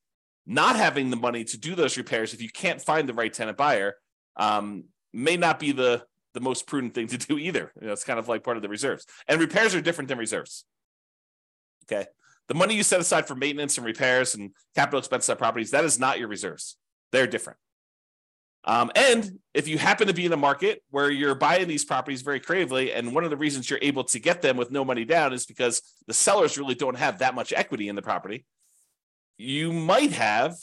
not 0.46 0.76
having 0.76 1.10
the 1.10 1.16
money 1.16 1.44
to 1.44 1.58
do 1.58 1.74
those 1.74 1.96
repairs 1.96 2.32
if 2.32 2.40
you 2.40 2.48
can't 2.48 2.80
find 2.80 3.08
the 3.08 3.14
right 3.14 3.32
tenant 3.32 3.56
buyer 3.56 3.96
um, 4.36 4.84
may 5.12 5.36
not 5.36 5.58
be 5.58 5.72
the 5.72 6.04
the 6.34 6.40
most 6.40 6.66
prudent 6.66 6.94
thing 6.94 7.06
to 7.08 7.16
do 7.16 7.38
either. 7.38 7.72
You 7.80 7.86
know, 7.86 7.92
it's 7.92 8.04
kind 8.04 8.18
of 8.18 8.28
like 8.28 8.44
part 8.44 8.58
of 8.58 8.62
the 8.62 8.68
reserves. 8.68 9.06
And 9.26 9.40
repairs 9.40 9.74
are 9.74 9.80
different 9.80 10.08
than 10.08 10.18
reserves. 10.18 10.64
Okay. 11.84 12.06
The 12.48 12.54
money 12.54 12.74
you 12.74 12.82
set 12.82 13.00
aside 13.00 13.26
for 13.26 13.34
maintenance 13.34 13.78
and 13.78 13.86
repairs 13.86 14.34
and 14.34 14.50
capital 14.74 14.98
expenses 14.98 15.30
on 15.30 15.36
properties, 15.38 15.70
that 15.70 15.84
is 15.84 15.98
not 15.98 16.18
your 16.18 16.28
reserves. 16.28 16.76
They're 17.10 17.26
different. 17.26 17.58
Um, 18.66 18.90
and 18.96 19.38
if 19.54 19.68
you 19.68 19.78
happen 19.78 20.08
to 20.08 20.14
be 20.14 20.26
in 20.26 20.32
a 20.32 20.36
market 20.36 20.82
where 20.90 21.08
you're 21.08 21.36
buying 21.36 21.68
these 21.68 21.84
properties 21.84 22.22
very 22.22 22.40
creatively, 22.40 22.92
and 22.92 23.14
one 23.14 23.22
of 23.22 23.30
the 23.30 23.36
reasons 23.36 23.70
you're 23.70 23.78
able 23.80 24.02
to 24.04 24.18
get 24.18 24.42
them 24.42 24.56
with 24.56 24.72
no 24.72 24.84
money 24.84 25.04
down 25.04 25.32
is 25.32 25.46
because 25.46 25.82
the 26.08 26.14
sellers 26.14 26.58
really 26.58 26.74
don't 26.74 26.98
have 26.98 27.20
that 27.20 27.34
much 27.34 27.52
equity 27.52 27.88
in 27.88 27.94
the 27.94 28.02
property, 28.02 28.44
you 29.38 29.72
might 29.72 30.12
have, 30.12 30.56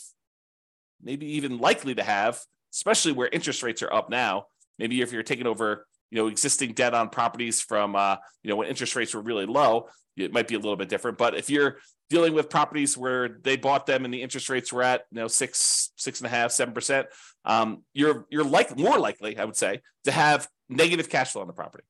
maybe 1.02 1.26
even 1.36 1.58
likely 1.58 1.94
to 1.94 2.02
have, 2.02 2.38
especially 2.72 3.12
where 3.12 3.28
interest 3.28 3.62
rates 3.62 3.82
are 3.82 3.92
up 3.92 4.10
now. 4.10 4.46
Maybe 4.78 5.00
if 5.00 5.12
you're 5.12 5.22
taking 5.22 5.46
over, 5.46 5.86
you 6.10 6.18
know, 6.18 6.26
existing 6.26 6.72
debt 6.72 6.92
on 6.92 7.08
properties 7.08 7.62
from, 7.62 7.96
uh, 7.96 8.16
you 8.42 8.50
know, 8.50 8.56
when 8.56 8.68
interest 8.68 8.96
rates 8.96 9.14
were 9.14 9.22
really 9.22 9.46
low, 9.46 9.88
it 10.16 10.32
might 10.32 10.48
be 10.48 10.56
a 10.56 10.58
little 10.58 10.76
bit 10.76 10.88
different. 10.88 11.16
But 11.16 11.36
if 11.36 11.48
you're 11.48 11.78
dealing 12.10 12.34
with 12.34 12.50
properties 12.50 12.96
where 12.96 13.28
they 13.28 13.56
bought 13.56 13.86
them 13.86 14.04
and 14.04 14.12
the 14.12 14.22
interest 14.22 14.48
rates 14.48 14.72
were 14.72 14.82
at 14.82 15.04
you 15.10 15.20
know 15.20 15.28
six 15.28 15.90
six 15.96 16.20
and 16.20 16.26
a 16.26 16.30
half 16.30 16.52
seven 16.52 16.74
percent. 16.74 17.06
Um, 17.44 17.82
you're 17.92 18.26
you're 18.30 18.44
like 18.44 18.76
more 18.78 18.98
likely 18.98 19.38
i 19.38 19.44
would 19.44 19.56
say 19.56 19.80
to 20.04 20.10
have 20.10 20.48
negative 20.68 21.08
cash 21.08 21.32
flow 21.32 21.42
on 21.42 21.46
the 21.46 21.52
property. 21.52 21.84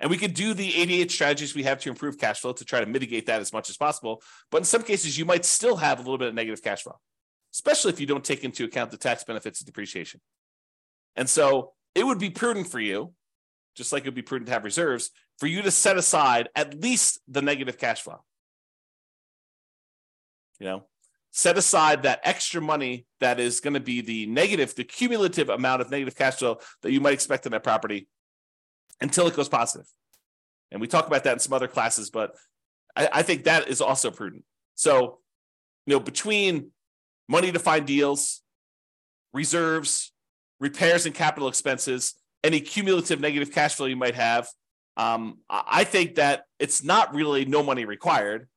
And 0.00 0.10
we 0.10 0.18
could 0.18 0.34
do 0.34 0.54
the 0.54 0.74
88 0.82 1.10
strategies 1.12 1.54
we 1.54 1.62
have 1.62 1.80
to 1.82 1.88
improve 1.88 2.18
cash 2.18 2.40
flow 2.40 2.52
to 2.52 2.64
try 2.64 2.80
to 2.80 2.86
mitigate 2.86 3.26
that 3.26 3.40
as 3.40 3.52
much 3.52 3.70
as 3.70 3.76
possible. 3.76 4.22
But 4.50 4.58
in 4.58 4.64
some 4.64 4.82
cases 4.82 5.16
you 5.16 5.24
might 5.24 5.44
still 5.44 5.76
have 5.76 5.98
a 5.98 6.02
little 6.02 6.18
bit 6.18 6.28
of 6.28 6.34
negative 6.34 6.62
cash 6.62 6.82
flow 6.82 6.98
especially 7.54 7.92
if 7.92 8.00
you 8.00 8.06
don't 8.06 8.24
take 8.24 8.42
into 8.42 8.64
account 8.64 8.90
the 8.90 8.96
tax 8.96 9.22
benefits 9.22 9.60
of 9.60 9.66
depreciation. 9.66 10.20
And 11.14 11.28
so 11.28 11.72
it 11.94 12.04
would 12.04 12.18
be 12.18 12.30
prudent 12.30 12.66
for 12.66 12.80
you 12.80 13.14
just 13.74 13.92
like 13.92 14.02
it 14.02 14.06
would 14.06 14.14
be 14.14 14.22
prudent 14.22 14.46
to 14.46 14.52
have 14.52 14.64
reserves 14.64 15.10
for 15.38 15.46
you 15.46 15.62
to 15.62 15.70
set 15.70 15.96
aside 15.96 16.48
at 16.54 16.80
least 16.80 17.20
the 17.28 17.42
negative 17.42 17.78
cash 17.78 18.02
flow. 18.02 18.22
You 20.60 20.66
know, 20.66 20.84
set 21.32 21.58
aside 21.58 22.04
that 22.04 22.20
extra 22.22 22.60
money 22.60 23.06
that 23.20 23.40
is 23.40 23.60
going 23.60 23.74
to 23.74 23.80
be 23.80 24.00
the 24.00 24.26
negative, 24.26 24.74
the 24.74 24.84
cumulative 24.84 25.48
amount 25.48 25.82
of 25.82 25.90
negative 25.90 26.14
cash 26.14 26.36
flow 26.36 26.58
that 26.82 26.92
you 26.92 27.00
might 27.00 27.12
expect 27.12 27.44
in 27.46 27.52
that 27.52 27.64
property 27.64 28.06
until 29.00 29.26
it 29.26 29.34
goes 29.34 29.48
positive. 29.48 29.86
And 30.70 30.80
we 30.80 30.86
talk 30.86 31.06
about 31.06 31.24
that 31.24 31.32
in 31.32 31.38
some 31.40 31.52
other 31.52 31.68
classes, 31.68 32.10
but 32.10 32.36
I, 32.96 33.08
I 33.12 33.22
think 33.22 33.44
that 33.44 33.68
is 33.68 33.80
also 33.80 34.10
prudent. 34.10 34.44
So, 34.76 35.18
you 35.86 35.94
know, 35.94 36.00
between 36.00 36.70
money 37.28 37.50
to 37.52 37.58
find 37.58 37.86
deals, 37.86 38.42
reserves, 39.32 40.12
repairs 40.60 41.04
and 41.04 41.14
capital 41.14 41.48
expenses, 41.48 42.14
any 42.44 42.60
cumulative 42.60 43.20
negative 43.20 43.50
cash 43.50 43.74
flow 43.74 43.86
you 43.86 43.96
might 43.96 44.14
have, 44.14 44.46
um, 44.96 45.38
I 45.50 45.82
think 45.82 46.16
that 46.16 46.44
it's 46.60 46.84
not 46.84 47.14
really 47.14 47.44
no 47.46 47.64
money 47.64 47.84
required, 47.84 48.48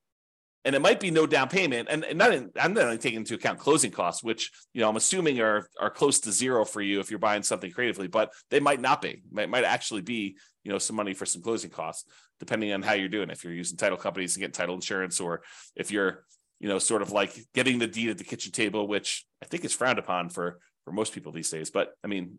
and 0.65 0.75
it 0.75 0.81
might 0.81 0.99
be 0.99 1.09
no 1.09 1.25
down 1.25 1.47
payment. 1.47 1.87
And, 1.89 2.03
and 2.03 2.17
not 2.17 2.33
in, 2.33 2.51
I'm 2.59 2.73
not 2.73 2.83
only 2.83 2.97
taking 2.97 3.19
into 3.19 3.33
account 3.33 3.57
closing 3.57 3.89
costs, 3.89 4.23
which 4.23 4.51
you 4.73 4.81
know 4.81 4.89
I'm 4.89 4.97
assuming 4.97 5.39
are 5.39 5.67
are 5.79 5.89
close 5.89 6.19
to 6.21 6.31
zero 6.31 6.63
for 6.65 6.81
you 6.81 6.99
if 6.99 7.09
you're 7.09 7.17
buying 7.17 7.41
something 7.41 7.71
creatively, 7.71 8.07
but 8.07 8.31
they 8.51 8.59
might 8.59 8.81
not 8.81 9.01
be. 9.01 9.23
Might 9.31 9.49
might 9.49 9.63
actually 9.63 10.01
be 10.01 10.37
you 10.63 10.71
know 10.71 10.77
some 10.77 10.95
money 10.95 11.15
for 11.15 11.25
some 11.25 11.41
closing 11.41 11.71
costs, 11.71 12.05
depending 12.39 12.71
on 12.73 12.83
how 12.83 12.93
you're 12.93 13.09
doing. 13.09 13.31
If 13.31 13.43
you're 13.43 13.53
using 13.53 13.77
title 13.77 13.97
companies 13.97 14.33
to 14.33 14.39
get 14.39 14.53
title 14.53 14.75
insurance, 14.75 15.19
or 15.19 15.41
if 15.75 15.89
you're 15.89 16.25
you 16.59 16.67
know 16.67 16.77
sort 16.77 17.01
of 17.01 17.11
like 17.11 17.35
getting 17.55 17.79
the 17.79 17.87
deed 17.87 18.09
at 18.09 18.19
the 18.19 18.23
kitchen 18.23 18.51
table, 18.51 18.87
which 18.87 19.25
I 19.41 19.45
think 19.45 19.65
is 19.65 19.73
frowned 19.73 19.97
upon 19.97 20.29
for 20.29 20.59
for 20.85 20.91
most 20.91 21.13
people 21.13 21.31
these 21.31 21.49
days. 21.49 21.71
But 21.71 21.93
I 22.03 22.07
mean, 22.07 22.37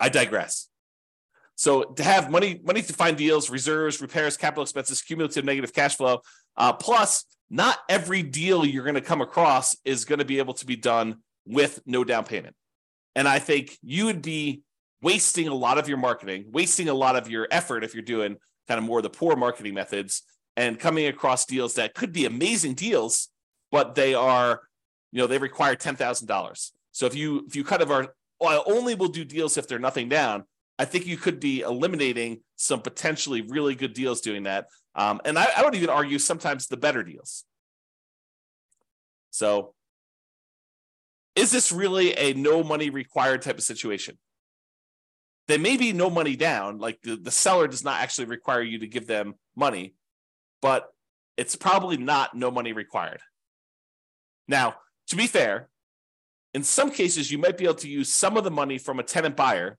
I 0.00 0.08
digress. 0.08 0.68
So 1.56 1.84
to 1.84 2.02
have 2.02 2.30
money, 2.30 2.60
money 2.64 2.82
to 2.82 2.92
find 2.92 3.16
deals, 3.16 3.48
reserves, 3.48 4.00
repairs, 4.00 4.36
capital 4.36 4.62
expenses, 4.62 5.02
cumulative 5.02 5.44
negative 5.44 5.72
cash 5.72 5.96
flow, 5.96 6.20
uh, 6.56 6.72
plus 6.72 7.24
not 7.48 7.78
every 7.88 8.22
deal 8.22 8.64
you're 8.64 8.84
going 8.84 8.94
to 8.94 9.00
come 9.00 9.20
across 9.20 9.76
is 9.84 10.04
going 10.04 10.18
to 10.18 10.24
be 10.24 10.38
able 10.38 10.54
to 10.54 10.66
be 10.66 10.76
done 10.76 11.18
with 11.46 11.80
no 11.86 12.02
down 12.02 12.24
payment. 12.24 12.56
And 13.14 13.28
I 13.28 13.38
think 13.38 13.78
you 13.82 14.06
would 14.06 14.22
be 14.22 14.62
wasting 15.02 15.46
a 15.48 15.54
lot 15.54 15.78
of 15.78 15.88
your 15.88 15.98
marketing, 15.98 16.46
wasting 16.50 16.88
a 16.88 16.94
lot 16.94 17.14
of 17.14 17.28
your 17.28 17.46
effort 17.50 17.84
if 17.84 17.94
you're 17.94 18.02
doing 18.02 18.36
kind 18.66 18.78
of 18.78 18.84
more 18.84 19.02
the 19.02 19.10
poor 19.10 19.36
marketing 19.36 19.74
methods 19.74 20.22
and 20.56 20.80
coming 20.80 21.06
across 21.06 21.44
deals 21.44 21.74
that 21.74 21.94
could 21.94 22.12
be 22.12 22.24
amazing 22.24 22.74
deals, 22.74 23.28
but 23.70 23.94
they 23.94 24.14
are, 24.14 24.62
you 25.12 25.20
know, 25.20 25.26
they 25.26 25.38
require 25.38 25.76
ten 25.76 25.94
thousand 25.94 26.26
dollars. 26.26 26.72
So 26.92 27.06
if 27.06 27.14
you 27.14 27.44
if 27.46 27.54
you 27.54 27.64
kind 27.64 27.82
of 27.82 27.90
are, 27.90 28.14
well, 28.44 28.60
I 28.66 28.72
only 28.72 28.94
will 28.94 29.08
do 29.08 29.24
deals 29.24 29.56
if 29.56 29.66
they're 29.66 29.78
nothing 29.78 30.08
down. 30.08 30.44
I 30.78 30.84
think 30.84 31.06
you 31.06 31.16
could 31.16 31.40
be 31.40 31.60
eliminating 31.60 32.40
some 32.56 32.80
potentially 32.80 33.42
really 33.42 33.74
good 33.74 33.94
deals 33.94 34.20
doing 34.20 34.44
that. 34.44 34.66
Um, 34.94 35.20
and 35.24 35.38
I, 35.38 35.46
I 35.56 35.64
would 35.64 35.74
even 35.74 35.90
argue 35.90 36.18
sometimes 36.18 36.66
the 36.66 36.76
better 36.76 37.02
deals. 37.02 37.44
So, 39.30 39.74
is 41.34 41.50
this 41.50 41.72
really 41.72 42.16
a 42.16 42.34
no 42.34 42.62
money 42.62 42.90
required 42.90 43.42
type 43.42 43.58
of 43.58 43.64
situation? 43.64 44.18
There 45.48 45.58
may 45.58 45.76
be 45.76 45.92
no 45.92 46.08
money 46.08 46.36
down, 46.36 46.78
like 46.78 47.00
the, 47.02 47.16
the 47.16 47.30
seller 47.30 47.66
does 47.66 47.84
not 47.84 48.00
actually 48.00 48.26
require 48.26 48.62
you 48.62 48.78
to 48.78 48.86
give 48.86 49.06
them 49.06 49.34
money, 49.56 49.94
but 50.62 50.88
it's 51.36 51.56
probably 51.56 51.96
not 51.96 52.36
no 52.36 52.50
money 52.50 52.72
required. 52.72 53.20
Now, 54.46 54.76
to 55.08 55.16
be 55.16 55.26
fair, 55.26 55.68
in 56.54 56.62
some 56.62 56.90
cases, 56.90 57.30
you 57.30 57.38
might 57.38 57.58
be 57.58 57.64
able 57.64 57.74
to 57.76 57.88
use 57.88 58.10
some 58.10 58.36
of 58.36 58.44
the 58.44 58.50
money 58.50 58.78
from 58.78 58.98
a 58.98 59.02
tenant 59.02 59.36
buyer 59.36 59.78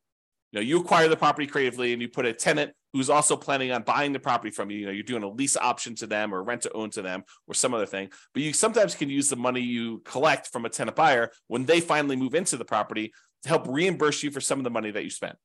you 0.55 0.61
know, 0.61 0.67
you 0.67 0.79
acquire 0.79 1.09
the 1.09 1.17
property 1.17 1.47
creatively 1.47 1.91
and 1.91 2.01
you 2.01 2.07
put 2.07 2.25
a 2.25 2.31
tenant 2.31 2.71
who's 2.93 3.09
also 3.09 3.35
planning 3.35 3.73
on 3.73 3.81
buying 3.81 4.13
the 4.13 4.19
property 4.19 4.51
from 4.51 4.71
you. 4.71 4.77
You 4.77 4.85
know, 4.85 4.91
you're 4.93 5.03
doing 5.03 5.23
a 5.23 5.27
lease 5.27 5.57
option 5.57 5.95
to 5.95 6.07
them 6.07 6.33
or 6.33 6.41
rent 6.41 6.61
to 6.61 6.71
own 6.71 6.91
to 6.91 7.01
them 7.01 7.25
or 7.45 7.53
some 7.53 7.73
other 7.73 7.85
thing. 7.85 8.09
But 8.33 8.41
you 8.41 8.53
sometimes 8.53 8.95
can 8.95 9.09
use 9.09 9.29
the 9.29 9.35
money 9.35 9.59
you 9.59 10.01
collect 10.05 10.47
from 10.47 10.63
a 10.63 10.69
tenant 10.69 10.95
buyer 10.95 11.31
when 11.47 11.65
they 11.65 11.81
finally 11.81 12.15
move 12.15 12.35
into 12.35 12.55
the 12.55 12.63
property 12.63 13.11
to 13.43 13.49
help 13.49 13.67
reimburse 13.67 14.23
you 14.23 14.31
for 14.31 14.39
some 14.39 14.57
of 14.57 14.63
the 14.63 14.69
money 14.69 14.91
that 14.91 15.03
you 15.03 15.09
spent. 15.09 15.35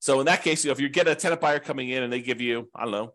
So 0.00 0.20
in 0.20 0.26
that 0.26 0.42
case, 0.42 0.62
you 0.62 0.68
know, 0.68 0.72
if 0.72 0.80
you 0.80 0.90
get 0.90 1.08
a 1.08 1.14
tenant 1.14 1.40
buyer 1.40 1.58
coming 1.58 1.88
in 1.88 2.02
and 2.02 2.12
they 2.12 2.20
give 2.20 2.42
you, 2.42 2.68
I 2.74 2.82
don't 2.82 2.92
know, 2.92 3.14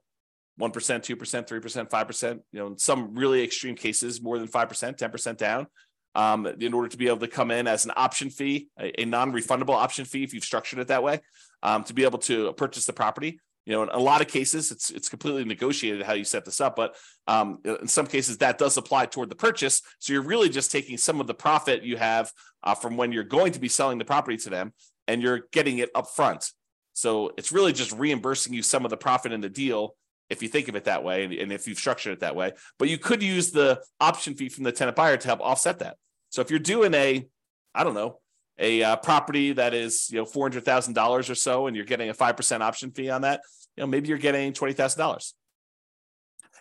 1%, 0.59 0.71
2%, 0.71 1.15
3%, 1.15 1.89
5%, 1.89 2.39
you 2.51 2.59
know, 2.59 2.67
in 2.67 2.77
some 2.79 3.13
really 3.13 3.43
extreme 3.43 3.75
cases, 3.75 4.19
more 4.19 4.39
than 4.39 4.47
5%, 4.47 4.97
10% 4.97 5.37
down, 5.37 5.67
um, 6.15 6.45
in 6.45 6.73
order 6.73 6.87
to 6.87 6.97
be 6.97 7.07
able 7.07 7.17
to 7.17 7.27
come 7.27 7.51
in 7.51 7.67
as 7.67 7.85
an 7.85 7.91
option 7.95 8.29
fee, 8.29 8.69
a, 8.79 9.01
a 9.01 9.05
non-refundable 9.05 9.75
option 9.75 10.05
fee 10.05 10.23
if 10.23 10.33
you've 10.33 10.43
structured 10.43 10.79
it 10.79 10.87
that 10.87 11.03
way, 11.03 11.19
um, 11.61 11.83
to 11.83 11.93
be 11.93 12.03
able 12.03 12.19
to 12.19 12.53
purchase 12.53 12.85
the 12.85 12.93
property. 12.93 13.39
You 13.65 13.73
know, 13.73 13.83
in 13.83 13.89
a 13.89 13.99
lot 13.99 14.19
of 14.19 14.27
cases, 14.27 14.71
it's 14.71 14.89
it's 14.89 15.07
completely 15.07 15.45
negotiated 15.45 16.05
how 16.05 16.13
you 16.13 16.25
set 16.25 16.43
this 16.43 16.59
up, 16.59 16.75
but 16.75 16.95
um, 17.27 17.59
in 17.63 17.87
some 17.87 18.07
cases 18.07 18.37
that 18.39 18.57
does 18.57 18.75
apply 18.75 19.05
toward 19.05 19.29
the 19.29 19.35
purchase. 19.35 19.81
So 19.99 20.11
you're 20.11 20.21
really 20.21 20.49
just 20.49 20.69
taking 20.69 20.97
some 20.97 21.21
of 21.21 21.27
the 21.27 21.33
profit 21.33 21.83
you 21.83 21.95
have 21.95 22.31
uh, 22.63 22.75
from 22.75 22.97
when 22.97 23.13
you're 23.13 23.23
going 23.23 23.53
to 23.53 23.59
be 23.59 23.69
selling 23.69 23.99
the 23.99 24.05
property 24.05 24.35
to 24.37 24.49
them, 24.49 24.73
and 25.07 25.21
you're 25.21 25.43
getting 25.53 25.77
it 25.77 25.91
up 25.95 26.07
front. 26.09 26.51
So 26.93 27.31
it's 27.37 27.51
really 27.51 27.73
just 27.73 27.93
reimbursing 27.93 28.53
you 28.53 28.61
some 28.61 28.83
of 28.85 28.91
the 28.91 28.97
profit 28.97 29.31
in 29.31 29.41
the 29.41 29.49
deal 29.49 29.95
if 30.29 30.41
you 30.41 30.49
think 30.49 30.67
of 30.67 30.75
it 30.75 30.85
that 30.85 31.03
way 31.03 31.25
and, 31.25 31.33
and, 31.33 31.51
if 31.51 31.67
you've 31.67 31.77
structured 31.77 32.13
it 32.13 32.19
that 32.21 32.35
way. 32.35 32.53
But 32.79 32.89
you 32.89 32.97
could 32.97 33.21
use 33.21 33.51
the 33.51 33.81
option 33.99 34.35
fee 34.35 34.49
from 34.49 34.63
the 34.63 34.71
tenant 34.71 34.95
buyer 34.95 35.17
to 35.17 35.27
help 35.27 35.41
offset 35.41 35.79
that. 35.79 35.97
So 36.29 36.41
if 36.41 36.49
you're 36.49 36.59
doing 36.59 36.93
a, 36.93 37.27
I 37.75 37.83
don't 37.83 37.93
know, 37.93 38.19
a 38.57 38.83
uh, 38.83 38.95
property 38.97 39.53
that 39.53 39.73
is 39.73 40.09
you 40.11 40.17
know 40.17 40.25
four 40.25 40.45
hundred 40.45 40.65
thousand 40.65 40.93
dollars 40.93 41.29
or 41.29 41.35
so, 41.35 41.67
and 41.67 41.75
you're 41.75 41.85
getting 41.85 42.09
a 42.09 42.13
five 42.13 42.37
percent 42.37 42.63
option 42.63 42.91
fee 42.91 43.09
on 43.09 43.21
that, 43.21 43.41
you 43.75 43.81
know 43.81 43.87
maybe 43.87 44.09
you're 44.09 44.17
getting 44.17 44.53
twenty 44.53 44.73
thousand 44.73 44.99
dollars, 44.99 45.33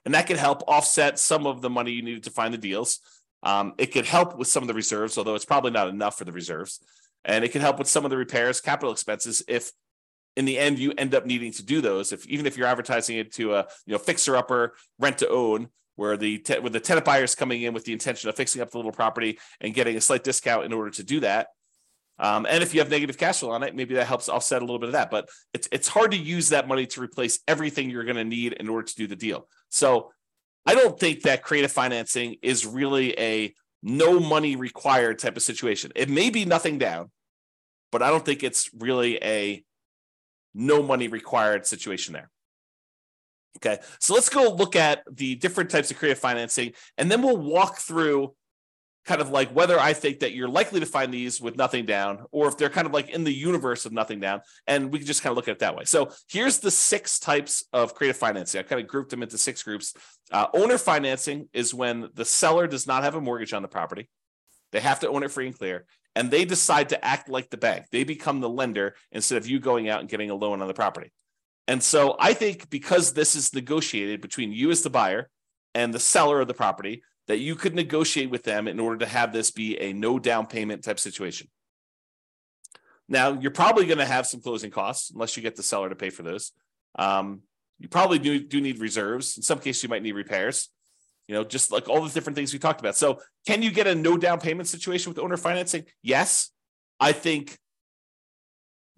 and 0.05 0.15
that 0.15 0.27
could 0.27 0.39
help 0.39 0.63
offset 0.67 1.19
some 1.19 1.47
of 1.47 1.61
the 1.61 1.71
money 1.71 1.93
you 1.93 2.03
needed 2.03 2.25
to 2.25 2.31
find 2.31 2.53
the 2.53 2.59
deals. 2.59 3.01
Um, 3.43 3.75
it 3.77 3.87
could 3.87 4.07
help 4.07 4.39
with 4.39 4.49
some 4.49 4.63
of 4.63 4.69
the 4.69 4.75
reserves, 4.75 5.19
although 5.19 5.35
it's 5.35 5.45
probably 5.45 5.73
not 5.73 5.89
enough 5.89 6.17
for 6.17 6.25
the 6.25 6.33
reserves, 6.33 6.81
and 7.25 7.45
it 7.45 7.53
can 7.53 7.61
help 7.61 7.79
with 7.79 7.89
some 7.89 8.05
of 8.05 8.11
the 8.11 8.17
repairs, 8.17 8.61
capital 8.61 8.93
expenses 8.93 9.43
if 9.49 9.73
in 10.37 10.45
the 10.45 10.59
end 10.59 10.79
you 10.79 10.93
end 10.97 11.15
up 11.15 11.27
needing 11.27 11.53
to 11.53 11.63
do 11.63 11.81
those 11.81 12.13
if 12.13 12.27
even 12.27 12.47
if 12.47 12.57
you're 12.57 12.67
advertising 12.67 13.19
it 13.19 13.33
to 13.33 13.55
a 13.55 13.67
you 13.87 13.93
know 13.93 13.99
fixer 13.99 14.37
upper 14.37 14.75
rent 14.99 15.19
to 15.19 15.29
own 15.29 15.69
where 15.97 16.17
the 16.17 16.39
te- 16.39 16.59
where 16.59 16.71
the 16.71 16.81
tenant 16.81 17.05
buyer 17.05 17.25
is 17.25 17.35
coming 17.35 17.63
in 17.63 17.75
with 17.75 17.85
the 17.85 17.93
intention 17.93 18.29
of 18.29 18.37
fixing 18.37 18.63
up 18.63 18.71
the 18.71 18.79
little 18.79 18.93
property 18.93 19.39
and 19.61 19.75
getting 19.75 19.97
a 19.97 20.01
slight 20.01 20.25
discount 20.25 20.65
in 20.65 20.73
order 20.73 20.91
to 20.91 21.03
do 21.03 21.21
that. 21.21 21.49
Um, 22.19 22.47
and 22.49 22.63
if 22.63 22.73
you 22.73 22.81
have 22.81 22.91
negative 22.91 23.19
cash 23.19 23.41
flow 23.41 23.51
on 23.51 23.63
it, 23.63 23.75
maybe 23.75 23.95
that 23.95 24.07
helps 24.07 24.29
offset 24.29 24.63
a 24.63 24.65
little 24.65 24.79
bit 24.79 24.89
of 24.89 24.93
that. 24.93 25.11
But 25.11 25.29
it's 25.53 25.69
it's 25.73 25.89
hard 25.89 26.13
to 26.13 26.17
use 26.17 26.51
that 26.51 26.69
money 26.69 26.87
to 26.87 27.01
replace 27.01 27.41
everything 27.49 27.91
you're 27.91 28.05
going 28.05 28.17
to 28.17 28.25
need 28.25 28.53
in 28.55 28.69
order 28.69 28.87
to 28.87 28.95
do 28.95 29.07
the 29.07 29.17
deal. 29.17 29.49
So 29.71 30.13
I 30.65 30.75
don't 30.75 30.99
think 30.99 31.23
that 31.23 31.43
creative 31.43 31.73
financing 31.73 32.37
is 32.43 32.67
really 32.67 33.19
a 33.19 33.55
no 33.83 34.21
money 34.21 34.57
required 34.57 35.19
type 35.19 35.37
of 35.37 35.43
situation. 35.43 35.91
It 35.97 36.09
may 36.09 36.31
be 36.31 36.45
nothing 36.45 36.79
down, 36.79 37.11
but 37.91 38.03
I 38.03 38.11
don't 38.11 38.25
think 38.25 38.45
it's 38.45 38.71
really 38.73 39.19
a 39.23 39.65
no 40.55 40.83
money 40.83 41.09
required 41.09 41.67
situation 41.67 42.13
there. 42.13 42.31
Okay, 43.59 43.79
so 44.01 44.15
let's 44.15 44.29
go 44.29 44.51
look 44.51 44.77
at 44.77 45.03
the 45.11 45.35
different 45.35 45.71
types 45.71 45.91
of 45.91 45.99
creative 45.99 46.19
financing, 46.19 46.73
and 46.97 47.11
then 47.11 47.23
we'll 47.23 47.37
walk 47.37 47.79
through 47.79 48.35
kind 49.05 49.21
of 49.21 49.31
like 49.31 49.51
whether 49.51 49.79
I 49.79 49.93
think 49.93 50.21
that 50.21 50.33
you're 50.33 50.49
likely 50.49 50.81
to 50.81 50.87
find 50.87 51.13
these 51.13 51.41
with 51.41 51.57
nothing 51.57 51.85
down, 51.85 52.25
or 52.31 52.49
if 52.49 52.57
they're 52.57 52.71
kind 52.71 52.87
of 52.87 52.93
like 52.93 53.11
in 53.11 53.25
the 53.25 53.33
universe 53.33 53.85
of 53.85 53.93
nothing 53.93 54.21
down, 54.21 54.41
and 54.67 54.93
we 54.93 54.99
can 54.99 55.07
just 55.07 55.23
kind 55.23 55.33
of 55.33 55.37
look 55.37 55.49
at 55.49 55.53
it 55.53 55.59
that 55.59 55.77
way. 55.77 55.85
So 55.85 56.11
here's 56.29 56.61
the 56.61 56.71
six 56.71 57.19
types 57.19 57.65
of 57.73 57.95
creative 57.95 58.17
financing. 58.17 58.61
I 58.61 58.63
kind 58.63 58.81
of 58.81 58.87
grouped 58.87 59.11
them 59.11 59.23
into 59.23 59.39
six 59.39 59.63
groups. 59.63 59.95
Uh, 60.31 60.47
owner 60.55 60.79
financing 60.79 61.49
is 61.53 61.75
when 61.75 62.09
the 62.15 62.25
seller 62.25 62.67
does 62.67 62.87
not 62.87 63.03
have 63.03 63.17
a 63.17 63.21
mortgage 63.21 63.53
on 63.53 63.63
the 63.63 63.69
property; 63.69 64.09
they 64.71 64.81
have 64.81 65.01
to 65.01 65.09
own 65.09 65.23
it 65.23 65.31
free 65.31 65.47
and 65.47 65.59
clear, 65.59 65.85
and 66.15 66.31
they 66.31 66.45
decide 66.45 66.91
to 66.91 67.05
act 67.05 67.29
like 67.29 67.51
the 67.51 67.57
bank. 67.57 67.87
They 67.91 68.05
become 68.05 68.41
the 68.41 68.49
lender 68.49 68.95
instead 69.11 69.39
of 69.39 69.47
you 69.47 69.61
going 69.61 69.89
out 69.89 70.01
and 70.01 70.09
getting 70.09 70.31
a 70.31 70.35
loan 70.35 70.61
on 70.61 70.69
the 70.69 70.75
property. 70.75 71.13
And 71.69 71.83
so 71.83 72.17
I 72.19 72.35
think 72.35 72.69
because 72.71 73.13
this 73.13 73.35
is 73.35 73.55
negotiated 73.55 74.21
between 74.21 74.53
you 74.53 74.71
as 74.71 74.83
the 74.83 74.91
buyer 74.91 75.31
and 75.75 75.95
the 75.95 76.01
seller 76.01 76.41
of 76.41 76.49
the 76.49 76.55
property, 76.55 77.03
that 77.29 77.39
you 77.39 77.55
could 77.55 77.75
negotiate 77.75 78.31
with 78.31 78.43
them 78.43 78.67
in 78.67 78.81
order 78.81 78.99
to 78.99 79.07
have 79.07 79.33
this 79.33 79.51
be 79.51 79.79
a 79.79 79.93
no 79.93 80.19
down 80.19 80.47
payment 80.47 80.83
type 80.85 80.99
situation. 80.99 81.49
Now, 83.09 83.39
you're 83.39 83.51
probably 83.51 83.87
going 83.87 83.99
to 83.99 84.05
have 84.05 84.27
some 84.27 84.41
closing 84.41 84.71
costs 84.71 85.11
unless 85.11 85.37
you 85.37 85.43
get 85.43 85.57
the 85.57 85.63
seller 85.63 85.89
to 85.89 85.95
pay 85.95 86.11
for 86.11 86.23
those. 86.23 86.53
Um, 86.99 87.43
you 87.79 87.89
probably 87.89 88.19
do, 88.19 88.39
do 88.41 88.61
need 88.61 88.79
reserves. 88.79 89.37
In 89.37 89.43
some 89.43 89.59
cases, 89.59 89.83
you 89.83 89.89
might 89.89 90.03
need 90.03 90.13
repairs. 90.13 90.69
You 91.33 91.39
know, 91.39 91.45
just 91.45 91.73
like 91.73 91.89
all 91.89 92.05
the 92.05 92.11
different 92.11 92.37
things 92.37 92.53
we 92.53 92.59
talked 92.59 92.81
about. 92.81 92.95
So, 92.95 93.19
can 93.47 93.63
you 93.63 93.71
get 93.71 93.87
a 93.87 93.95
no 93.95 94.19
down 94.19 94.39
payment 94.39 94.69
situation 94.69 95.11
with 95.11 95.19
owner 95.19 95.39
financing? 95.39 95.85
Yes. 96.03 96.51
I 97.01 97.13
think 97.13 97.57